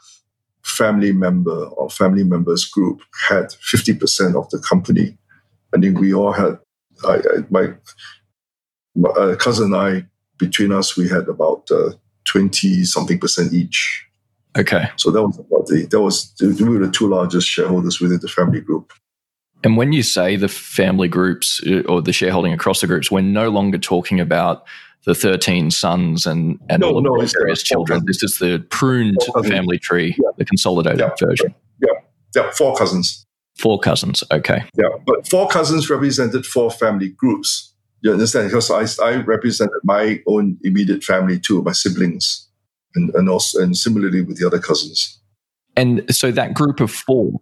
[0.63, 5.17] family member or family members group had 50% of the company.
[5.75, 6.57] I think we all had,
[7.05, 7.73] I, I, my,
[8.95, 10.05] my uh, cousin and I,
[10.37, 11.69] between us, we had about
[12.25, 14.07] 20 uh, something percent each.
[14.57, 14.85] Okay.
[14.97, 18.27] So that was about the, that was, we were the two largest shareholders within the
[18.27, 18.93] family group.
[19.63, 23.21] And when you say the family groups uh, or the shareholding across the groups, we're
[23.21, 24.65] no longer talking about
[25.05, 28.03] the 13 sons and, and no, all of no, the various children.
[28.05, 30.29] This is the pruned family tree, yeah.
[30.37, 31.09] the consolidated yeah.
[31.19, 31.55] version.
[31.81, 31.93] Yeah,
[32.35, 33.25] yeah, four cousins.
[33.57, 34.63] Four cousins, okay.
[34.75, 37.73] Yeah, but four cousins represented four family groups.
[38.01, 38.49] You understand?
[38.49, 42.49] Because I, I represented my own immediate family too, my siblings,
[42.95, 45.19] and, and also and similarly with the other cousins.
[45.75, 47.41] And so that group of four,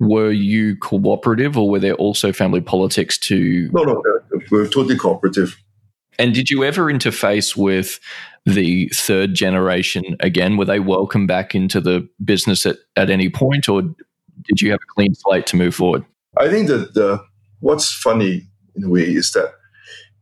[0.00, 3.68] were you cooperative or were there also family politics to?
[3.72, 5.56] No, no, uh, we are totally cooperative.
[6.18, 8.00] And did you ever interface with
[8.44, 10.56] the third generation again?
[10.56, 14.80] Were they welcome back into the business at, at any point or did you have
[14.80, 16.04] a clean slate to move forward?
[16.36, 17.22] I think that the,
[17.60, 19.52] what's funny in a way is that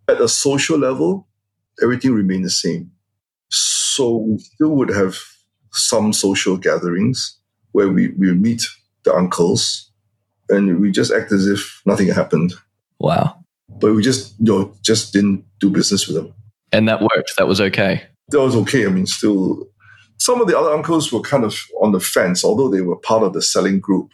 [0.08, 1.28] at a social level,
[1.82, 2.90] everything remained the same.
[3.50, 5.16] So we still would have
[5.72, 7.38] some social gatherings
[7.72, 8.66] where we, we meet
[9.06, 9.90] the uncles,
[10.50, 12.52] and we just act as if nothing happened.
[12.98, 13.42] Wow.
[13.68, 16.34] But we just you know just didn't do business with them.
[16.72, 17.32] And that worked.
[17.38, 18.02] That was okay.
[18.28, 18.86] That was okay.
[18.86, 19.68] I mean, still,
[20.18, 23.22] some of the other uncles were kind of on the fence, although they were part
[23.22, 24.10] of the selling group.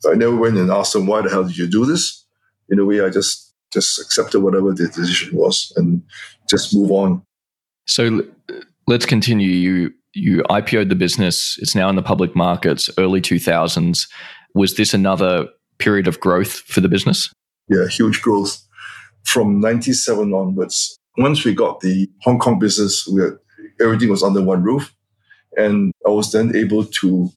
[0.00, 2.24] So I never went and asked them, "Why the hell did you do this?"
[2.68, 6.02] In a way, I just just accepted whatever the decision was and
[6.48, 7.22] just move on.
[7.86, 8.22] So
[8.86, 9.50] let's continue.
[9.50, 11.56] You you IPO'd the business.
[11.60, 14.08] It's now in the public markets, early 2000s.
[14.54, 15.48] Was this another
[15.78, 17.32] period of growth for the business?
[17.68, 18.62] Yeah, huge growth
[19.24, 20.98] from 97 onwards.
[21.16, 23.32] Once we got the Hong Kong business, we had,
[23.80, 24.94] everything was under one roof.
[25.56, 27.30] And I was then able to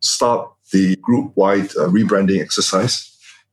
[0.00, 3.04] start the group wide uh, rebranding exercise.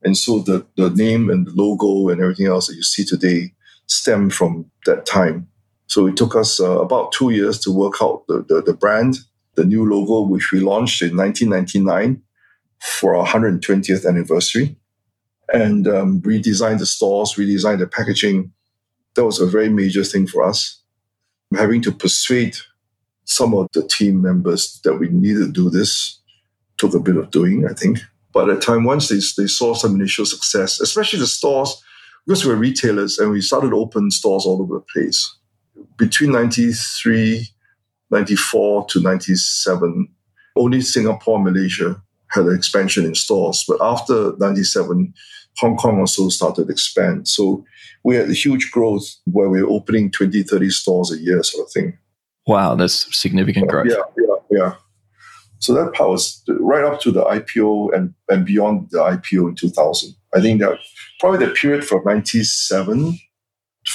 [0.04, 3.54] And so the, the name and the logo and everything else that you see today
[3.88, 5.48] stem from that time.
[5.88, 9.20] So it took us uh, about two years to work out the, the, the, brand,
[9.56, 12.22] the new logo, which we launched in 1999
[12.80, 14.76] for our 120th anniversary,
[15.54, 18.52] and um, redesigned the stores, redesigned the packaging.
[19.16, 20.82] That was a very major thing for us.
[21.56, 22.58] Having to persuade
[23.24, 26.20] some of the team members that we needed to do this
[26.78, 28.00] took a bit of doing, I think.
[28.34, 31.82] But at the time, once they, they saw some initial success, especially the stores,
[32.28, 35.36] because we're retailers and we started to open stores all over the place
[35.98, 37.48] between 93,
[38.12, 40.08] 94 to 97,
[40.56, 43.64] only Singapore, Malaysia had an expansion in stores.
[43.68, 45.14] But after 97,
[45.58, 47.28] Hong Kong also started to expand.
[47.28, 47.66] So
[48.04, 51.68] we had a huge growth where we are opening 20, 30 stores a year sort
[51.68, 51.98] of thing.
[52.48, 53.88] Wow, that's significant growth.
[53.90, 54.76] Yeah, yeah, yeah.
[55.60, 59.56] So that part was right up to the IPO and, and beyond the IPO in
[59.56, 60.14] 2000.
[60.36, 60.78] I think that
[61.20, 63.18] probably the period from 97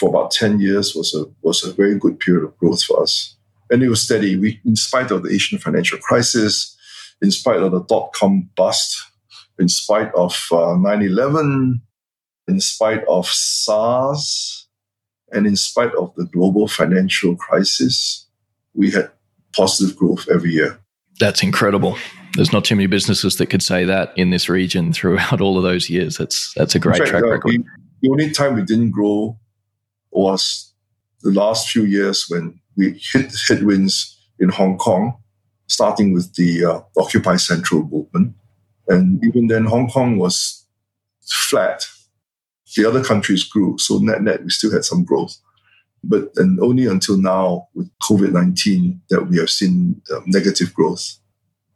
[0.01, 3.37] for about 10 years was a, was a very good period of growth for us.
[3.71, 4.37] And it was steady.
[4.37, 6.75] We, in spite of the Asian financial crisis,
[7.21, 8.97] in spite of the dot com bust,
[9.59, 11.83] in spite of uh, 9 11,
[12.49, 14.67] in spite of SARS,
[15.31, 18.27] and in spite of the global financial crisis,
[18.75, 19.11] we had
[19.55, 20.81] positive growth every year.
[21.21, 21.97] That's incredible.
[22.35, 25.63] There's not too many businesses that could say that in this region throughout all of
[25.63, 26.17] those years.
[26.17, 27.51] That's that's a great fact, track uh, record.
[27.51, 27.65] We,
[28.03, 29.39] the only time we didn't grow
[30.11, 30.73] was
[31.23, 35.17] the last few years when we hit headwinds in Hong Kong,
[35.67, 38.35] starting with the uh, Occupy Central movement.
[38.89, 40.67] And even then, Hong Kong was
[41.29, 41.87] flat.
[42.77, 43.77] The other countries grew.
[43.79, 45.37] So net net, we still had some growth.
[46.03, 51.19] But and only until now with COVID nineteen that we have seen um, negative growth.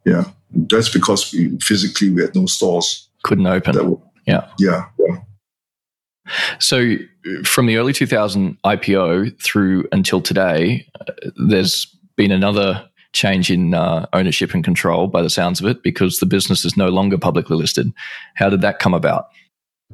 [0.03, 3.09] Yeah, that's because we physically we had no stores.
[3.23, 3.91] Couldn't open.
[3.91, 4.49] Were, yeah.
[4.57, 4.85] Yeah.
[4.97, 5.17] Yeah.
[6.59, 6.95] So,
[7.43, 11.13] from the early 2000 IPO through until today, uh,
[11.47, 16.19] there's been another change in uh, ownership and control by the sounds of it because
[16.19, 17.91] the business is no longer publicly listed.
[18.35, 19.29] How did that come about?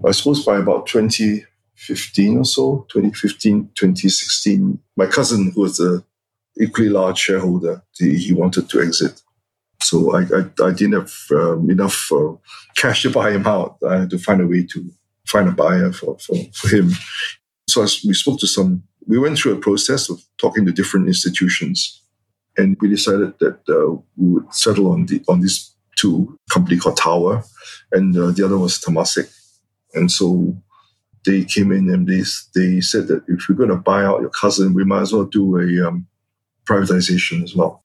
[0.05, 6.03] I suppose by about 2015 or so, 2015, 2016, my cousin, who was a
[6.59, 9.21] equally large shareholder, he, he wanted to exit.
[9.81, 12.33] So I, I, I didn't have um, enough uh,
[12.75, 13.77] cash to buy him out.
[13.87, 14.91] I had to find a way to
[15.31, 16.91] find a buyer for, for, for him.
[17.69, 22.01] So we spoke to some, we went through a process of talking to different institutions
[22.57, 26.97] and we decided that uh, we would settle on the on these two company called
[26.97, 27.43] Tower,
[27.91, 29.31] and uh, the other was Temasek.
[29.93, 30.55] And so
[31.25, 32.23] they came in and they
[32.55, 35.25] they said that if you're going to buy out your cousin, we might as well
[35.25, 36.07] do a um,
[36.65, 37.83] privatization as well.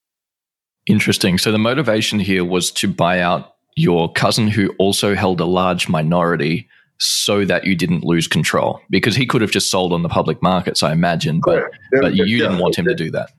[0.87, 1.39] Interesting.
[1.39, 5.89] So the motivation here was to buy out your cousin, who also held a large
[5.89, 6.69] minority,
[6.99, 8.81] so that you didn't lose control.
[8.91, 12.15] Because he could have just sold on the public markets, I imagine, but yeah, but
[12.15, 13.31] you yeah, didn't want him to do that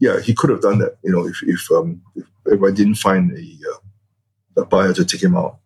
[0.00, 0.96] yeah, he could have done that.
[1.02, 5.04] You know, if if um, if, if I didn't find a, uh, a buyer to
[5.04, 5.58] take him out.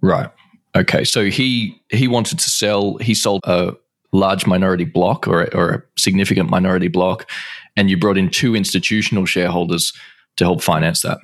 [0.00, 0.30] Right.
[0.76, 1.04] Okay.
[1.04, 2.96] So he he wanted to sell.
[2.98, 3.74] He sold a
[4.12, 7.30] large minority block or or a significant minority block,
[7.76, 9.92] and you brought in two institutional shareholders
[10.36, 11.18] to help finance that.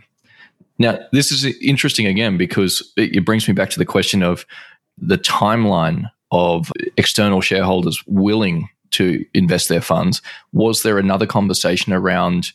[0.79, 4.47] Now, this is interesting again because it brings me back to the question of
[4.99, 10.23] the timeline of external shareholders willing to invest their funds.
[10.53, 12.53] Was there another conversation around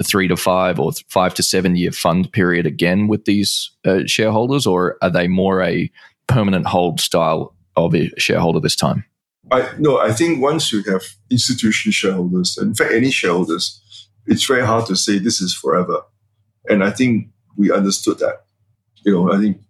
[0.00, 4.00] a three to five or five to seven year fund period again with these uh,
[4.06, 5.90] shareholders, or are they more a
[6.26, 9.04] permanent hold style of a shareholder this time?
[9.52, 13.80] I no, I think once you have institutional shareholders, and in fact, any shareholders,
[14.26, 16.02] it's very hard to say this is forever.
[16.68, 18.44] And I think we understood that.
[19.04, 19.60] You know, I think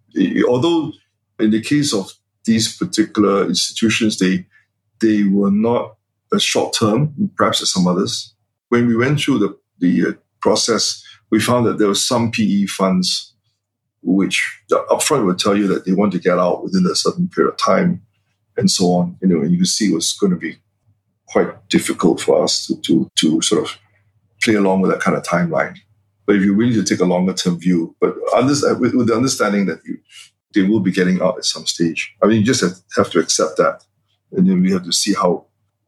[0.49, 0.93] although
[1.39, 2.13] in the case of
[2.45, 4.47] these particular institutions, they
[5.01, 5.97] they were not
[6.39, 8.35] short term, perhaps as some others.
[8.69, 12.67] When we went through the, the uh, process, we found that there were some PE
[12.67, 13.33] funds
[14.03, 17.29] which the upfront would tell you that they want to get out within a certain
[17.29, 18.03] period of time
[18.57, 19.17] and so on.
[19.23, 20.57] You know, and you can see it was going to be
[21.29, 23.79] quite difficult for us to, to, to sort of
[24.43, 25.79] play along with that kind of timeline.
[26.27, 28.15] But if you're willing to take a longer term view, but
[28.79, 29.99] with, with the understanding that you,
[30.55, 32.15] they will be getting out at some stage.
[32.23, 33.85] I mean, you just have, have to accept that.
[34.33, 35.47] And then we have to see how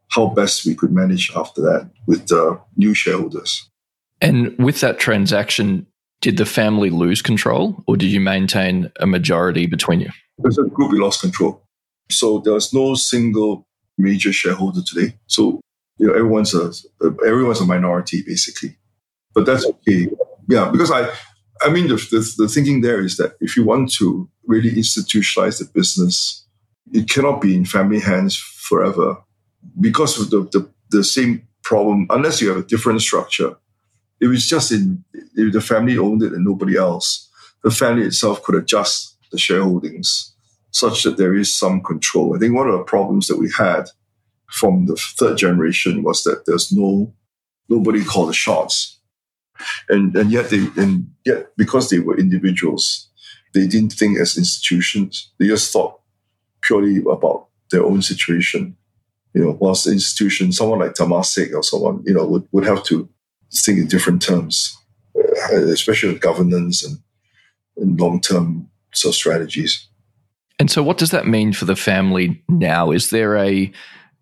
[0.09, 3.69] how best we could manage after that with uh, new shareholders.
[4.21, 5.87] And with that transaction,
[6.21, 10.11] did the family lose control or did you maintain a majority between you?
[10.47, 11.63] As a group, we lost control.
[12.11, 13.67] So there's no single
[13.99, 15.17] major shareholder today.
[15.27, 15.61] So
[15.99, 16.73] you know, everyone's a
[17.27, 18.77] everyone's a minority basically,
[19.35, 20.09] but that's okay.
[20.49, 21.09] Yeah, because I,
[21.63, 25.59] I mean, the, the, the thinking there is that if you want to really institutionalize
[25.59, 26.47] the business,
[26.93, 29.17] it cannot be in family hands forever
[29.81, 33.57] because of the, the, the same problem, unless you have a different structure,
[34.21, 35.05] if it's just in
[35.35, 37.29] if the family owned it and nobody else,
[37.63, 40.33] the family itself could adjust the shareholdings
[40.71, 42.35] such that there is some control.
[42.35, 43.85] I think one of the problems that we had
[44.47, 47.13] from the third generation was that there's no
[47.69, 48.96] nobody called the shots.
[49.89, 53.09] And and yet they and yet because they were individuals,
[53.55, 55.31] they didn't think as institutions.
[55.39, 56.01] They just thought
[56.63, 58.77] purely about their own situation
[59.37, 62.83] you know, whilst the institution, someone like Temasek or someone, you know, would, would have
[62.85, 63.07] to
[63.53, 64.75] think in different terms,
[65.15, 66.97] uh, especially with governance and,
[67.77, 69.89] and long-term sort of strategies.
[70.59, 72.91] And so, what does that mean for the family now?
[72.91, 73.71] Is there a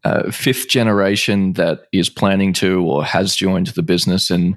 [0.03, 4.57] uh, fifth generation that is planning to or has joined the business, and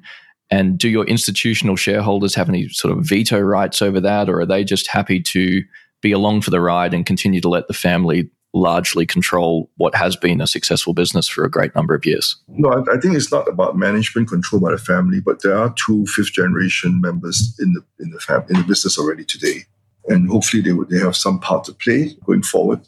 [0.49, 4.45] and do your institutional shareholders have any sort of veto rights over that, or are
[4.45, 5.61] they just happy to
[6.01, 10.15] be along for the ride and continue to let the family largely control what has
[10.15, 12.35] been a successful business for a great number of years?
[12.47, 15.73] No, I, I think it's not about management control by the family, but there are
[15.85, 19.65] two fifth generation members in the in the fam- in the business already today,
[20.07, 22.87] and hopefully they would they have some part to play going forward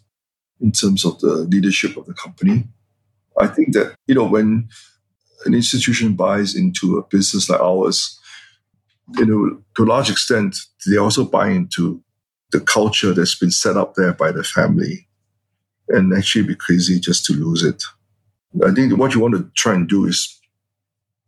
[0.61, 2.67] in terms of the leadership of the company.
[3.39, 4.69] I think that you know when
[5.45, 8.19] an institution buys into a business like ours,
[9.17, 12.03] you know, to a large extent, they also buy into
[12.51, 15.07] the culture that's been set up there by the family
[15.89, 17.83] and actually be crazy just to lose it.
[18.65, 20.39] I think what you want to try and do is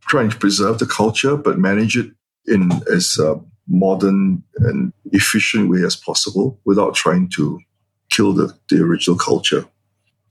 [0.08, 2.12] try and preserve the culture, but manage it
[2.48, 7.60] in as a modern and efficient way as possible without trying to
[8.10, 9.66] kill the, the original culture.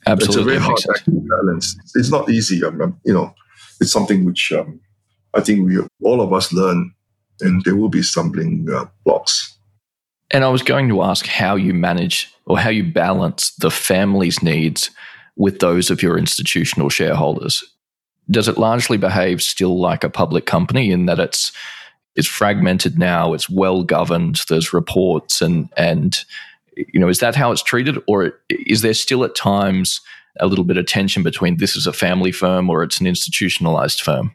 [0.06, 1.76] Absolutely, it's a very hard balance.
[1.94, 2.64] It's not easy.
[2.64, 3.34] I'm, I'm, you know,
[3.80, 4.80] it's something which um,
[5.34, 6.92] I think we all of us learn,
[7.40, 9.56] and there will be stumbling uh, blocks.
[10.30, 14.42] And I was going to ask how you manage or how you balance the family's
[14.42, 14.90] needs
[15.36, 17.64] with those of your institutional shareholders.
[18.30, 21.52] Does it largely behave still like a public company in that it's
[22.16, 26.24] it's fragmented now, it's well governed, there's reports and and
[26.76, 30.00] you know, is that how it's treated or is there still at times
[30.40, 34.00] a little bit of tension between this is a family firm or it's an institutionalized
[34.00, 34.32] firm?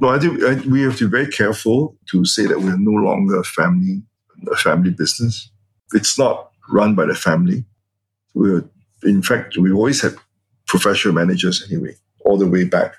[0.00, 3.38] No, I think we have to be very careful to say that we're no longer
[3.38, 4.02] a family
[4.50, 5.50] a family business.
[5.92, 7.64] It's not run by the family.
[8.34, 8.64] We're,
[9.02, 10.16] in fact, we always had
[10.66, 12.94] professional managers anyway, all the way back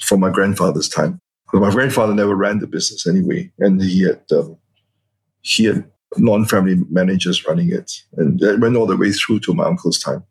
[0.00, 1.20] from my grandfather's time.
[1.52, 4.56] My grandfather never ran the business anyway, and he had um,
[5.42, 5.84] he had
[6.16, 10.24] non-family managers running it, and that went all the way through to my uncle's time,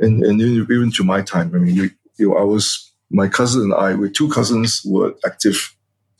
[0.00, 1.52] and and even to my time.
[1.54, 5.14] I mean, you, you know, I was my cousin and I, with two cousins, were
[5.24, 5.74] active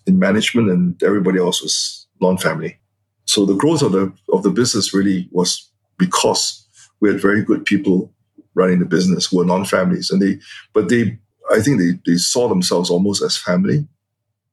[0.06, 2.78] in management, and everybody else was non-family.
[3.26, 6.66] So the growth of the of the business really was because
[7.00, 8.12] we had very good people
[8.54, 10.38] running the business who were non-families, and they
[10.72, 11.18] but they
[11.50, 13.86] I think they they saw themselves almost as family.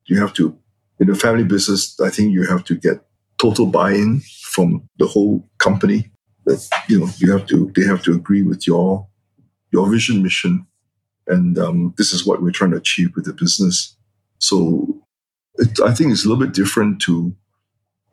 [0.06, 0.58] You have to
[1.00, 2.00] in a family business.
[2.00, 3.06] I think you have to get
[3.38, 6.12] total buy-in from the whole company.
[6.46, 9.08] That you know you have to they have to agree with your
[9.76, 10.66] your vision mission,
[11.28, 13.96] and um, this is what we're trying to achieve with the business.
[14.40, 15.02] So
[15.56, 17.36] it, I think it's a little bit different to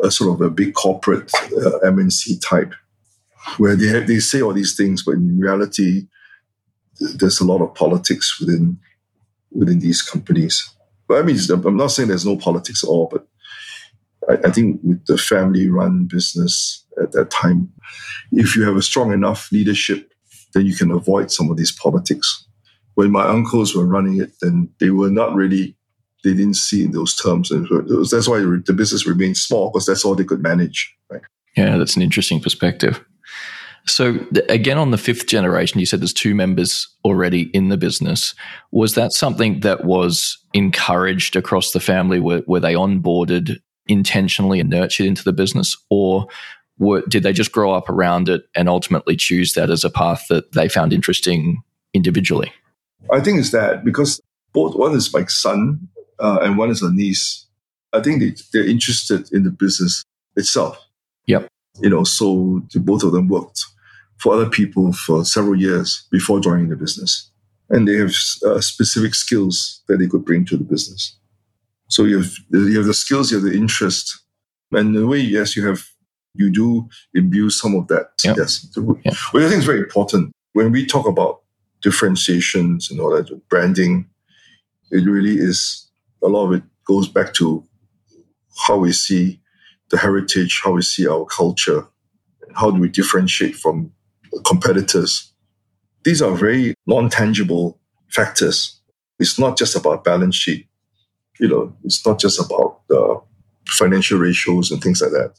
[0.02, 1.30] a sort of a big corporate
[1.64, 2.74] uh, MNC type,
[3.58, 6.08] where they have, they say all these things, but in reality,
[7.18, 8.78] there's a lot of politics within
[9.52, 10.68] within these companies.
[11.06, 13.26] But I mean, I'm not saying there's no politics at all, but
[14.28, 17.72] I, I think with the family-run business at that time,
[18.32, 20.11] if you have a strong enough leadership,
[20.54, 22.46] then you can avoid some of these politics.
[22.94, 25.76] When my uncles were running it, then they were not really
[26.24, 27.50] they didn't see in those terms.
[27.50, 27.66] And
[28.10, 30.94] that's why the business remained small because that's all they could manage.
[31.10, 31.22] Right?
[31.56, 33.04] Yeah, that's an interesting perspective.
[33.86, 38.34] So again, on the fifth generation, you said there's two members already in the business.
[38.70, 42.20] Was that something that was encouraged across the family?
[42.20, 46.28] Were, were they onboarded intentionally and nurtured into the business, or
[46.78, 50.26] were, did they just grow up around it and ultimately choose that as a path
[50.28, 51.62] that they found interesting
[51.94, 52.52] individually?
[53.12, 54.20] I think it's that because
[54.52, 57.46] both one is my son uh, and one is a niece.
[57.92, 60.04] I think they, they're interested in the business
[60.36, 60.78] itself.
[61.26, 61.48] Yep.
[61.80, 63.64] You know, so the, both of them worked
[64.18, 67.30] for other people for several years before joining the business.
[67.70, 68.14] And they have
[68.46, 71.18] uh, specific skills that they could bring to the business.
[71.88, 74.22] So you have, you have the skills, you have the interest.
[74.70, 75.84] And in a way, yes, you have,
[76.34, 78.10] you do imbue some of that.
[78.24, 78.36] Yep.
[78.36, 78.66] Yes.
[78.76, 79.14] Yep.
[79.32, 81.40] Well, I think it's very important when we talk about
[81.82, 84.06] differentiations and all that, branding,
[84.90, 85.90] it really is
[86.22, 87.66] a lot of it goes back to
[88.66, 89.40] how we see
[89.90, 91.86] the heritage, how we see our culture,
[92.46, 93.92] and how do we differentiate from
[94.46, 95.32] competitors.
[96.04, 97.78] These are very non-tangible
[98.10, 98.80] factors.
[99.18, 100.66] It's not just about balance sheet.
[101.38, 103.20] You know, it's not just about the
[103.66, 105.34] financial ratios and things like that.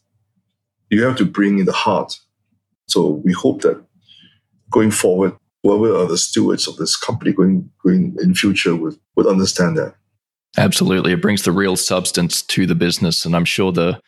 [0.94, 2.20] You have to bring in the heart.
[2.88, 3.84] So we hope that
[4.70, 9.28] going forward, whoever are the stewards of this company going going in future would, would
[9.28, 9.96] understand that.
[10.58, 11.14] Absolutely.
[11.14, 13.26] It brings the real substance to the business.
[13.26, 14.00] And I'm sure the,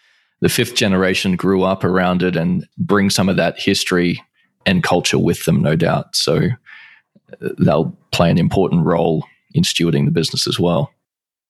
[0.42, 4.22] the fifth generation grew up around it and bring some of that history
[4.66, 6.16] and culture with them, no doubt.
[6.16, 10.92] So uh, they'll play an important role in stewarding the business as well.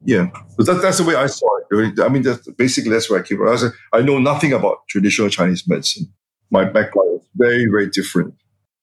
[0.06, 0.28] Yeah,
[0.58, 2.00] that, that's the way I saw it.
[2.00, 3.50] I mean, that's, basically, that's where I came from.
[3.50, 6.12] I, said, I know nothing about traditional Chinese medicine.
[6.52, 8.36] My background is very, very different.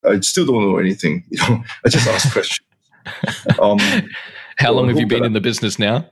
[0.05, 1.25] I still don't know anything.
[1.31, 2.67] You know, I just ask questions.
[3.59, 3.79] Um,
[4.59, 6.09] how long have you been in the business now?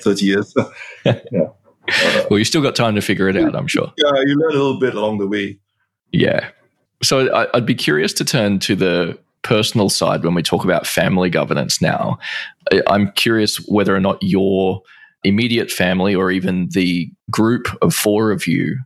[0.00, 0.52] 30 years.
[1.04, 1.18] yeah.
[1.32, 3.92] Uh, well, you still got time to figure it out, I'm sure.
[3.96, 5.58] Yeah, you learn a little bit along the way.
[6.10, 6.50] Yeah.
[7.02, 11.30] So I'd be curious to turn to the personal side when we talk about family
[11.30, 12.18] governance now.
[12.88, 14.82] I'm curious whether or not your
[15.22, 18.78] immediate family or even the group of four of you,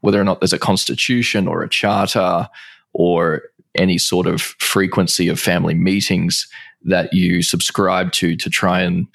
[0.00, 2.48] whether or not there's a constitution or a charter
[2.92, 3.42] or
[3.76, 6.48] any sort of frequency of family meetings
[6.82, 9.06] that you subscribe to to try and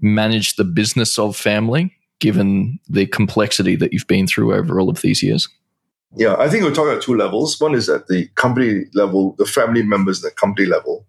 [0.00, 5.00] manage the business of family, given the complexity that you've been through over all of
[5.00, 5.48] these years?
[6.16, 7.60] Yeah, I think we're talking at two levels.
[7.60, 11.06] One is at the company level, the family members at the company level,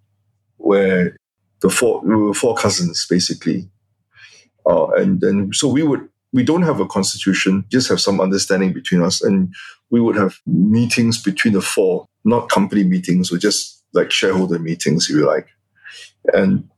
[0.57, 1.15] where
[1.61, 3.69] the four we were four cousins basically,
[4.69, 8.73] uh, and then so we would we don't have a constitution, just have some understanding
[8.73, 9.55] between us, and
[9.89, 15.09] we would have meetings between the four, not company meetings, or just like shareholder meetings,
[15.09, 15.47] if you like.
[16.33, 16.69] And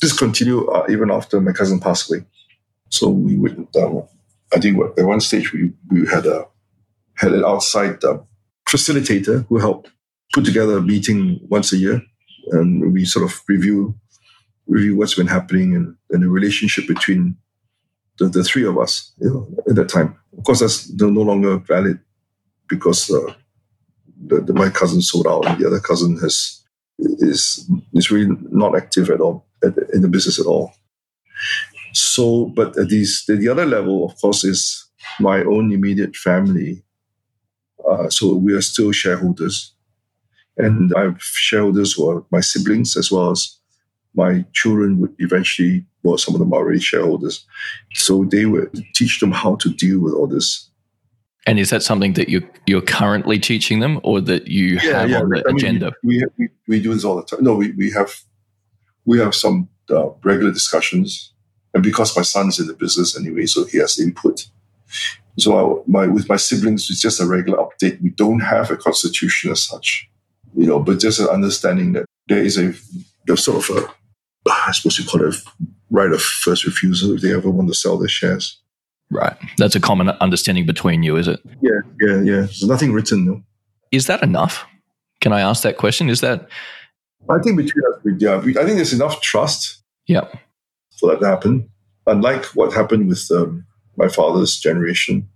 [0.00, 2.24] this continued uh, even after my cousin passed away.
[2.90, 4.04] So we would, um,
[4.54, 6.46] I think at one stage we, we had a
[7.22, 8.18] had an outside uh,
[8.68, 9.90] facilitator who helped
[10.34, 12.02] put together a meeting once a year,
[12.50, 13.94] and we sort of review
[14.66, 17.36] review what's been happening and, and the relationship between
[18.18, 20.16] the, the three of us you know, at that time.
[20.38, 21.98] Of course, that's no longer valid
[22.68, 23.34] because uh,
[24.26, 26.62] the, the, my cousin sold out and the other cousin has
[26.98, 30.72] is is really not active at all at, in the business at all.
[31.92, 34.88] So, but at these, the other level, of course, is
[35.20, 36.82] my own immediate family.
[37.88, 39.74] Uh, so we are still shareholders,
[40.56, 43.58] and I have shareholders who are my siblings as well as
[44.14, 47.46] my children would eventually, well, some of them are already shareholders.
[47.94, 50.68] So they would teach them how to deal with all this.
[51.46, 55.10] And is that something that you you're currently teaching them, or that you yeah, have
[55.10, 55.20] yeah.
[55.20, 55.92] on the I agenda?
[56.02, 57.42] Mean, we, we, we do this all the time.
[57.42, 58.14] No, we, we have
[59.04, 61.32] we have some uh, regular discussions,
[61.74, 64.46] and because my son's in the business anyway, so he has input.
[65.38, 68.00] So I, my with my siblings, it's just a regular update.
[68.02, 70.08] We don't have a constitution as such,
[70.54, 72.74] you know, but just an understanding that there is a
[73.26, 73.88] there's sort of a
[74.50, 75.36] I suppose you call it
[75.90, 78.58] right of first refusal if they ever want to sell their shares.
[79.10, 79.36] Right.
[79.58, 81.40] That's a common understanding between you, is it?
[81.60, 82.40] Yeah, yeah, yeah.
[82.40, 83.42] There's nothing written, no.
[83.90, 84.64] Is that enough?
[85.20, 86.08] Can I ask that question?
[86.08, 86.48] Is that?
[87.28, 89.82] I think between us, yeah, I think there's enough trust.
[90.06, 90.26] Yeah.
[90.98, 91.68] For that to happen.
[92.06, 93.66] Unlike what happened with um,
[94.02, 95.28] my father's generation.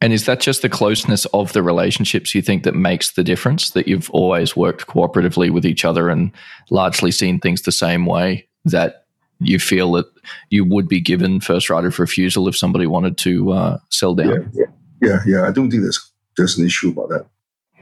[0.00, 3.70] And is that just the closeness of the relationships you think that makes the difference?
[3.70, 6.32] That you've always worked cooperatively with each other and
[6.70, 8.48] largely seen things the same way?
[8.64, 9.06] That
[9.40, 10.06] you feel that
[10.50, 14.50] you would be given first right of refusal if somebody wanted to uh, sell down?
[14.54, 14.64] Yeah,
[15.00, 15.48] yeah, yeah, yeah.
[15.48, 17.26] I don't think there's there's an issue about that.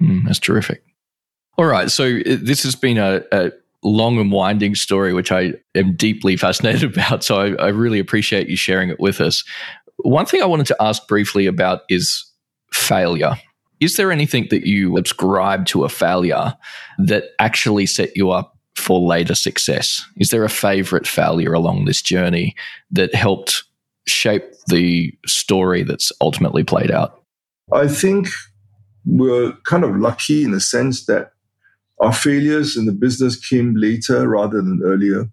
[0.00, 0.82] Mm, that's terrific.
[1.58, 5.54] All right, so uh, this has been a, a long and winding story, which I
[5.74, 7.24] am deeply fascinated about.
[7.24, 9.44] So I, I, really appreciate you sharing it with us.
[10.02, 12.24] One thing I wanted to ask briefly about is
[12.72, 13.34] failure.
[13.80, 16.54] Is there anything that you ascribe to a failure
[16.98, 20.04] that actually set you up for later success?
[20.16, 22.54] Is there a favorite failure along this journey
[22.90, 23.64] that helped
[24.06, 27.22] shape the story that's ultimately played out?
[27.72, 28.28] I think
[29.04, 31.32] we're kind of lucky in the sense that
[32.00, 35.28] our failures in the business came later rather than earlier.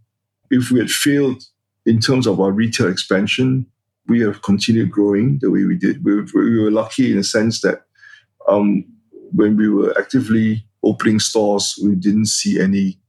[0.52, 1.44] If we had failed
[1.86, 3.66] in terms of our retail expansion,
[4.10, 6.04] we have continued growing the way we did.
[6.04, 7.84] We, we were lucky in the sense that
[8.48, 8.86] um,
[9.32, 13.00] when we were actively opening stores, we didn't see any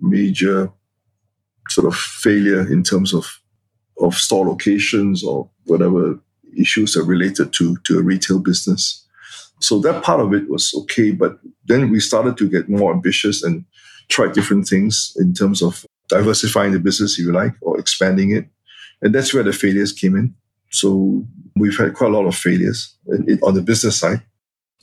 [0.00, 0.70] major
[1.68, 3.40] sort of failure in terms of
[4.00, 6.18] of store locations or whatever
[6.58, 9.06] issues are related to to a retail business.
[9.60, 13.42] So that part of it was okay, but then we started to get more ambitious
[13.42, 13.64] and
[14.08, 18.46] try different things in terms of diversifying the business, if you like, or expanding it.
[19.00, 20.34] And that's where the failures came in.
[20.74, 22.96] So we've had quite a lot of failures
[23.44, 24.22] on the business side,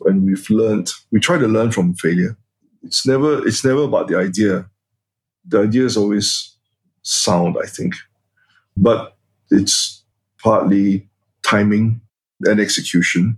[0.06, 0.90] and we've learned.
[1.12, 2.38] We try to learn from failure.
[2.82, 4.70] It's never it's never about the idea.
[5.46, 6.56] The idea is always
[7.02, 7.96] sound, I think,
[8.78, 9.18] but
[9.50, 10.04] it's
[10.42, 11.10] partly
[11.44, 12.00] timing
[12.46, 13.38] and execution.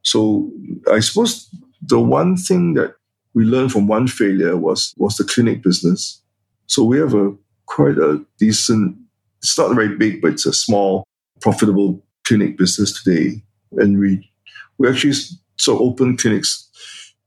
[0.00, 0.50] So
[0.90, 2.96] I suppose the one thing that
[3.34, 6.22] we learned from one failure was was the clinic business.
[6.68, 7.34] So we have a
[7.66, 8.96] quite a decent.
[9.42, 11.04] It's not very big, but it's a small
[11.42, 13.42] profitable clinic business today.
[13.72, 14.30] And we
[14.78, 15.14] we actually
[15.56, 16.68] so open clinics.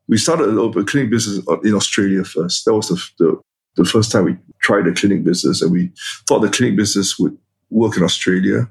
[0.08, 2.66] We started an open clinic business in Australia first.
[2.66, 3.42] That was the, the,
[3.78, 5.92] the first time we tried a clinic business, and we
[6.28, 7.38] thought the clinic business would
[7.70, 8.70] work in Australia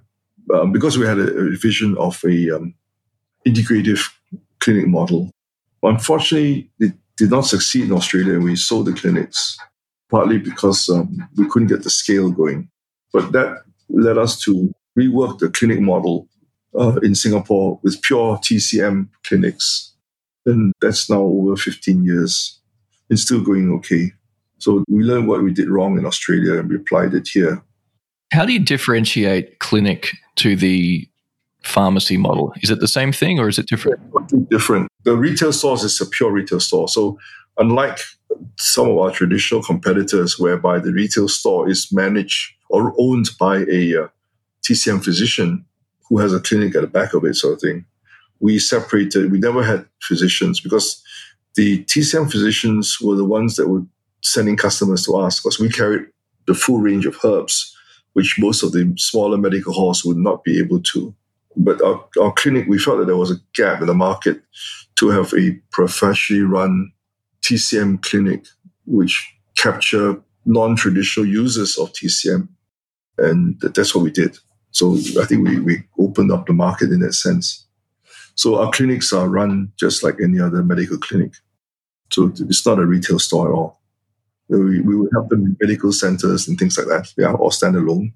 [0.54, 2.74] um, because we had a, a vision of a um,
[3.46, 4.10] integrative
[4.60, 5.30] clinic model.
[5.82, 9.58] Unfortunately, it did not succeed in Australia, and we sold the clinics
[10.10, 12.68] partly because um, we couldn't get the scale going.
[13.12, 16.28] But that led us to reworked the clinic model
[16.78, 19.92] uh, in Singapore with pure TCM clinics.
[20.46, 22.60] And that's now over 15 years.
[23.10, 24.12] It's still going okay.
[24.58, 27.62] So we learned what we did wrong in Australia and we applied it here.
[28.32, 31.08] How do you differentiate clinic to the
[31.62, 32.52] pharmacy model?
[32.62, 34.00] Is it the same thing or is it different?
[34.50, 34.88] Different.
[35.04, 36.88] The retail stores is a pure retail store.
[36.88, 37.18] So
[37.58, 37.98] unlike
[38.58, 44.04] some of our traditional competitors, whereby the retail store is managed or owned by a
[44.04, 44.08] uh,
[44.66, 45.64] TCM physician
[46.08, 47.84] who has a clinic at the back of it, sort of thing.
[48.40, 51.02] We separated, we never had physicians because
[51.54, 53.82] the TCM physicians were the ones that were
[54.22, 56.06] sending customers to us because we carried
[56.46, 57.76] the full range of herbs,
[58.12, 61.14] which most of the smaller medical halls would not be able to.
[61.56, 64.42] But our, our clinic, we felt that there was a gap in the market
[64.96, 66.92] to have a professionally run
[67.42, 68.44] TCM clinic
[68.86, 72.48] which capture non-traditional users of TCM.
[73.18, 74.36] And that's what we did.
[74.74, 77.64] So I think we, we opened up the market in that sense.
[78.34, 81.32] So our clinics are run just like any other medical clinic.
[82.10, 83.80] So it's not a retail store at all.
[84.48, 87.12] We, we will help them in medical centers and things like that.
[87.16, 88.12] They are all standalone,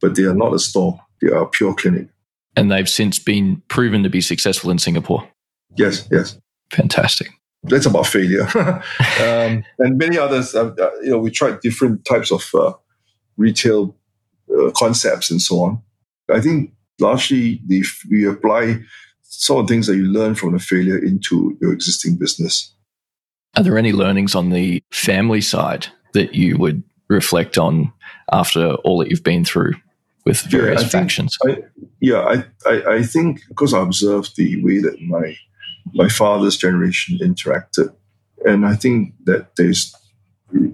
[0.00, 1.00] but they are not a store.
[1.22, 2.08] They are a pure clinic.
[2.56, 5.26] And they've since been proven to be successful in Singapore.
[5.76, 6.38] Yes, yes.
[6.70, 7.30] Fantastic.
[7.62, 8.46] That's about failure.
[9.20, 12.72] um, and many others, uh, uh, you know, we tried different types of uh,
[13.36, 13.96] retail
[14.50, 15.82] uh, concepts and so on.
[16.32, 18.80] I think largely the, we apply
[19.22, 22.72] some of the things that you learn from the failure into your existing business.
[23.56, 27.92] Are there any learnings on the family side that you would reflect on
[28.32, 29.74] after all that you've been through
[30.24, 31.36] with various yeah, factions?
[31.46, 31.62] I,
[32.00, 35.36] yeah, I, I, I, think because I observed the way that my
[35.92, 37.94] my father's generation interacted,
[38.44, 39.94] and I think that there's,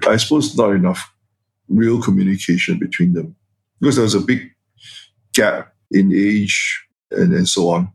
[0.07, 1.13] I suppose, not enough
[1.69, 3.37] real communication between them
[3.81, 4.51] because there was a big
[5.35, 7.93] gap in age and, and so on.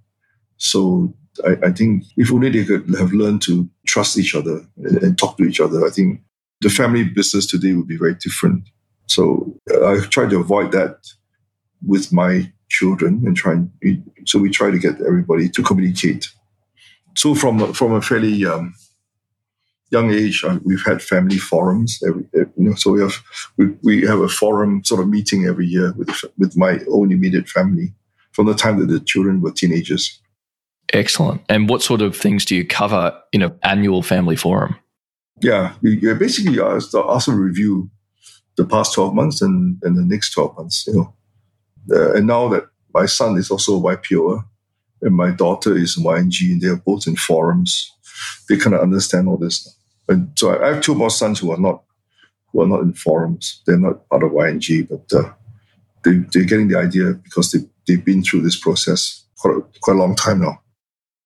[0.57, 1.13] So
[1.45, 5.17] I, I, think if only they could have learned to trust each other and, and,
[5.17, 6.21] talk to each other, I think
[6.61, 8.63] the family business today would be very different.
[9.07, 10.97] So uh, I try to avoid that
[11.85, 13.69] with my children and try and
[14.25, 16.29] so we try to get everybody to communicate.
[17.15, 18.73] So from from a fairly um,
[19.91, 21.99] young age, uh, we've had family forums.
[22.05, 23.15] Every, you know, so we have
[23.57, 27.47] we, we have a forum sort of meeting every year with with my own immediate
[27.47, 27.93] family
[28.31, 30.21] from the time that the children were teenagers.
[30.93, 31.41] Excellent.
[31.49, 34.75] And what sort of things do you cover in an annual family forum?
[35.41, 37.89] Yeah, you, basically also review
[38.55, 41.13] the past 12 months and, and the next 12 months, you know.
[41.91, 44.43] Uh, and now that my son is also a YPO
[45.01, 47.91] and my daughter is YNG and they're both in forums,
[48.49, 49.77] they kind of understand all this.
[50.07, 51.83] And so I have two more sons who are not
[52.51, 53.61] who are not in forums.
[53.65, 55.31] They're not part of YNG, but uh,
[56.03, 59.95] they, they're getting the idea because they, they've been through this process quite a, quite
[59.95, 60.59] a long time now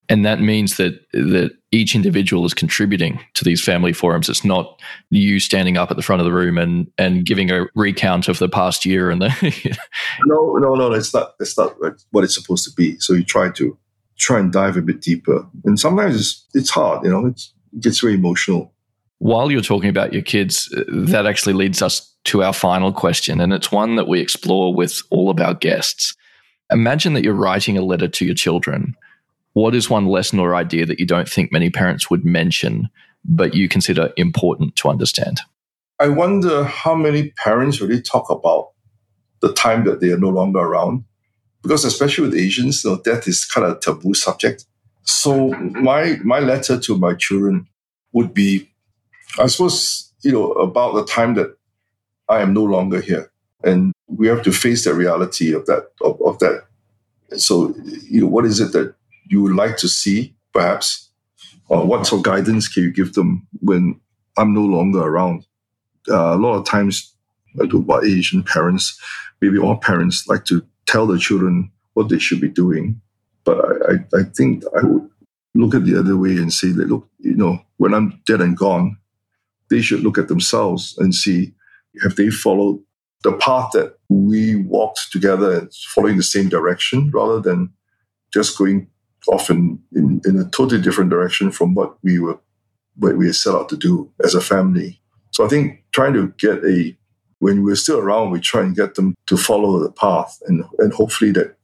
[0.10, 4.28] and that means that that each individual is contributing to these family forums.
[4.28, 4.82] It's not
[5.12, 8.40] you standing up at the front of the room and and giving a recount of
[8.40, 9.78] the past year and the.
[10.26, 10.92] no, no, no.
[10.92, 11.36] It's not.
[11.40, 11.76] It's not
[12.10, 13.00] what it's supposed to be.
[13.00, 13.78] So you try to
[14.20, 17.04] try and dive a bit deeper, and sometimes it's it's hard.
[17.04, 18.74] You know, it's, it gets very emotional.
[19.18, 23.42] While you're talking about your kids, uh, that actually leads us to our final question,
[23.42, 26.16] and it's one that we explore with all of our guests.
[26.72, 28.96] Imagine that you're writing a letter to your children
[29.54, 32.90] what is one lesson or idea that you don't think many parents would mention,
[33.26, 35.42] but you consider important to understand?
[36.00, 38.72] I wonder how many parents really talk about
[39.42, 41.04] the time that they are no longer around.
[41.62, 44.66] Because especially with Asians, you know, death is kind of a taboo subject.
[45.04, 47.68] So my my letter to my children
[48.14, 48.70] would be,
[49.38, 51.58] I suppose, you know, about the time that
[52.30, 53.32] I am no longer here.
[53.64, 56.64] And we have to face the reality of that of, of that.
[57.38, 57.76] So,
[58.10, 58.96] you know, what is it that
[59.30, 61.10] you would like to see, perhaps?
[61.68, 64.00] Or what sort of guidance can you give them when
[64.38, 65.46] I'm no longer around?
[66.10, 67.14] Uh, a lot of times,
[67.62, 69.00] I do about Asian parents,
[69.42, 73.00] maybe all parents like to tell the children what they should be doing.
[73.44, 75.10] But I, I, I think I would
[75.54, 78.58] look at the other way and say that, look, you know, when I'm dead and
[78.58, 78.98] gone,
[79.70, 81.54] they should look at themselves and see
[82.02, 82.82] have they followed
[83.24, 87.72] the path that we walked together and following the same direction rather than
[88.34, 88.88] just going
[89.28, 92.40] often in, in a totally different direction from what we were
[92.96, 95.00] what we set out to do as a family.
[95.32, 96.96] So I think trying to get a
[97.40, 100.94] when we're still around, we try and get them to follow the path and and
[100.94, 101.56] hopefully that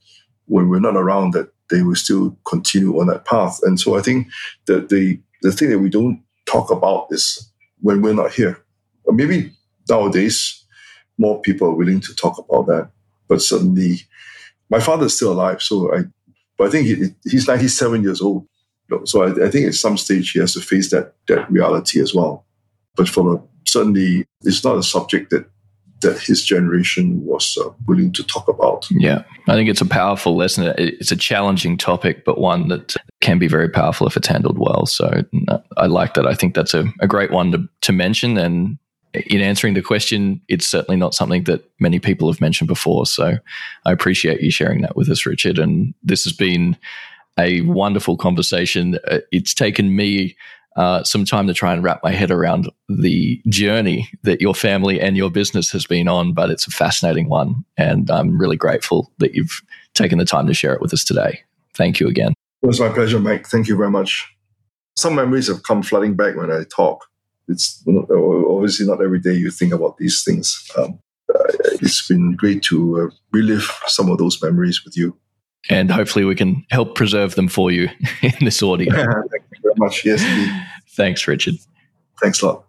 [0.48, 3.60] when we're not around that they will still continue on that path.
[3.64, 4.28] And so I think
[4.66, 7.52] that the the thing that we don't talk about is
[7.82, 8.64] when we're not here.
[9.08, 9.52] Maybe
[9.90, 10.64] nowadays
[11.18, 12.90] more people are willing to talk about that.
[13.28, 14.02] But certainly
[14.70, 16.04] my father is still alive, so I
[16.58, 18.48] but I think he, he's 97 years old.
[19.06, 22.14] So I, I, think at some stage he has to face that that reality as
[22.14, 22.46] well.
[22.96, 25.50] But for certainly, it's not a subject that
[26.06, 28.88] that his generation was uh, willing to talk about.
[28.92, 30.74] Yeah, I think it's a powerful lesson.
[30.78, 34.86] It's a challenging topic, but one that can be very powerful if it's handled well.
[34.86, 35.24] So
[35.78, 36.28] I like that.
[36.28, 38.38] I think that's a, a great one to, to mention.
[38.38, 38.78] And
[39.14, 43.06] in answering the question, it's certainly not something that many people have mentioned before.
[43.06, 43.38] So
[43.86, 45.58] I appreciate you sharing that with us, Richard.
[45.58, 46.78] And this has been
[47.40, 49.00] a wonderful conversation.
[49.10, 50.36] Uh, it's taken me
[50.76, 55.00] uh, some time to try and wrap my head around the journey that your family
[55.00, 57.64] and your business has been on, but it's a fascinating one.
[57.78, 59.62] And I'm really grateful that you've
[59.94, 61.42] taken the time to share it with us today.
[61.74, 62.34] Thank you again.
[62.62, 63.48] It was my pleasure, Mike.
[63.48, 64.28] Thank you very much.
[64.98, 67.06] Some memories have come flooding back when I talk
[67.48, 70.70] it's not, obviously not every day you think about these things.
[70.78, 71.00] Um,
[71.34, 71.44] uh,
[71.82, 75.18] it's been great to uh, relive some of those memories with you.
[75.70, 77.90] And hopefully we can help preserve them for you
[78.22, 78.94] in this audio.
[78.96, 80.06] Thank you very much.
[80.06, 80.65] Yes, indeed.
[80.96, 81.56] Thanks, Richard.
[82.22, 82.64] Thanks a lot.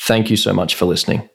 [0.00, 1.30] Thank you so much for listening.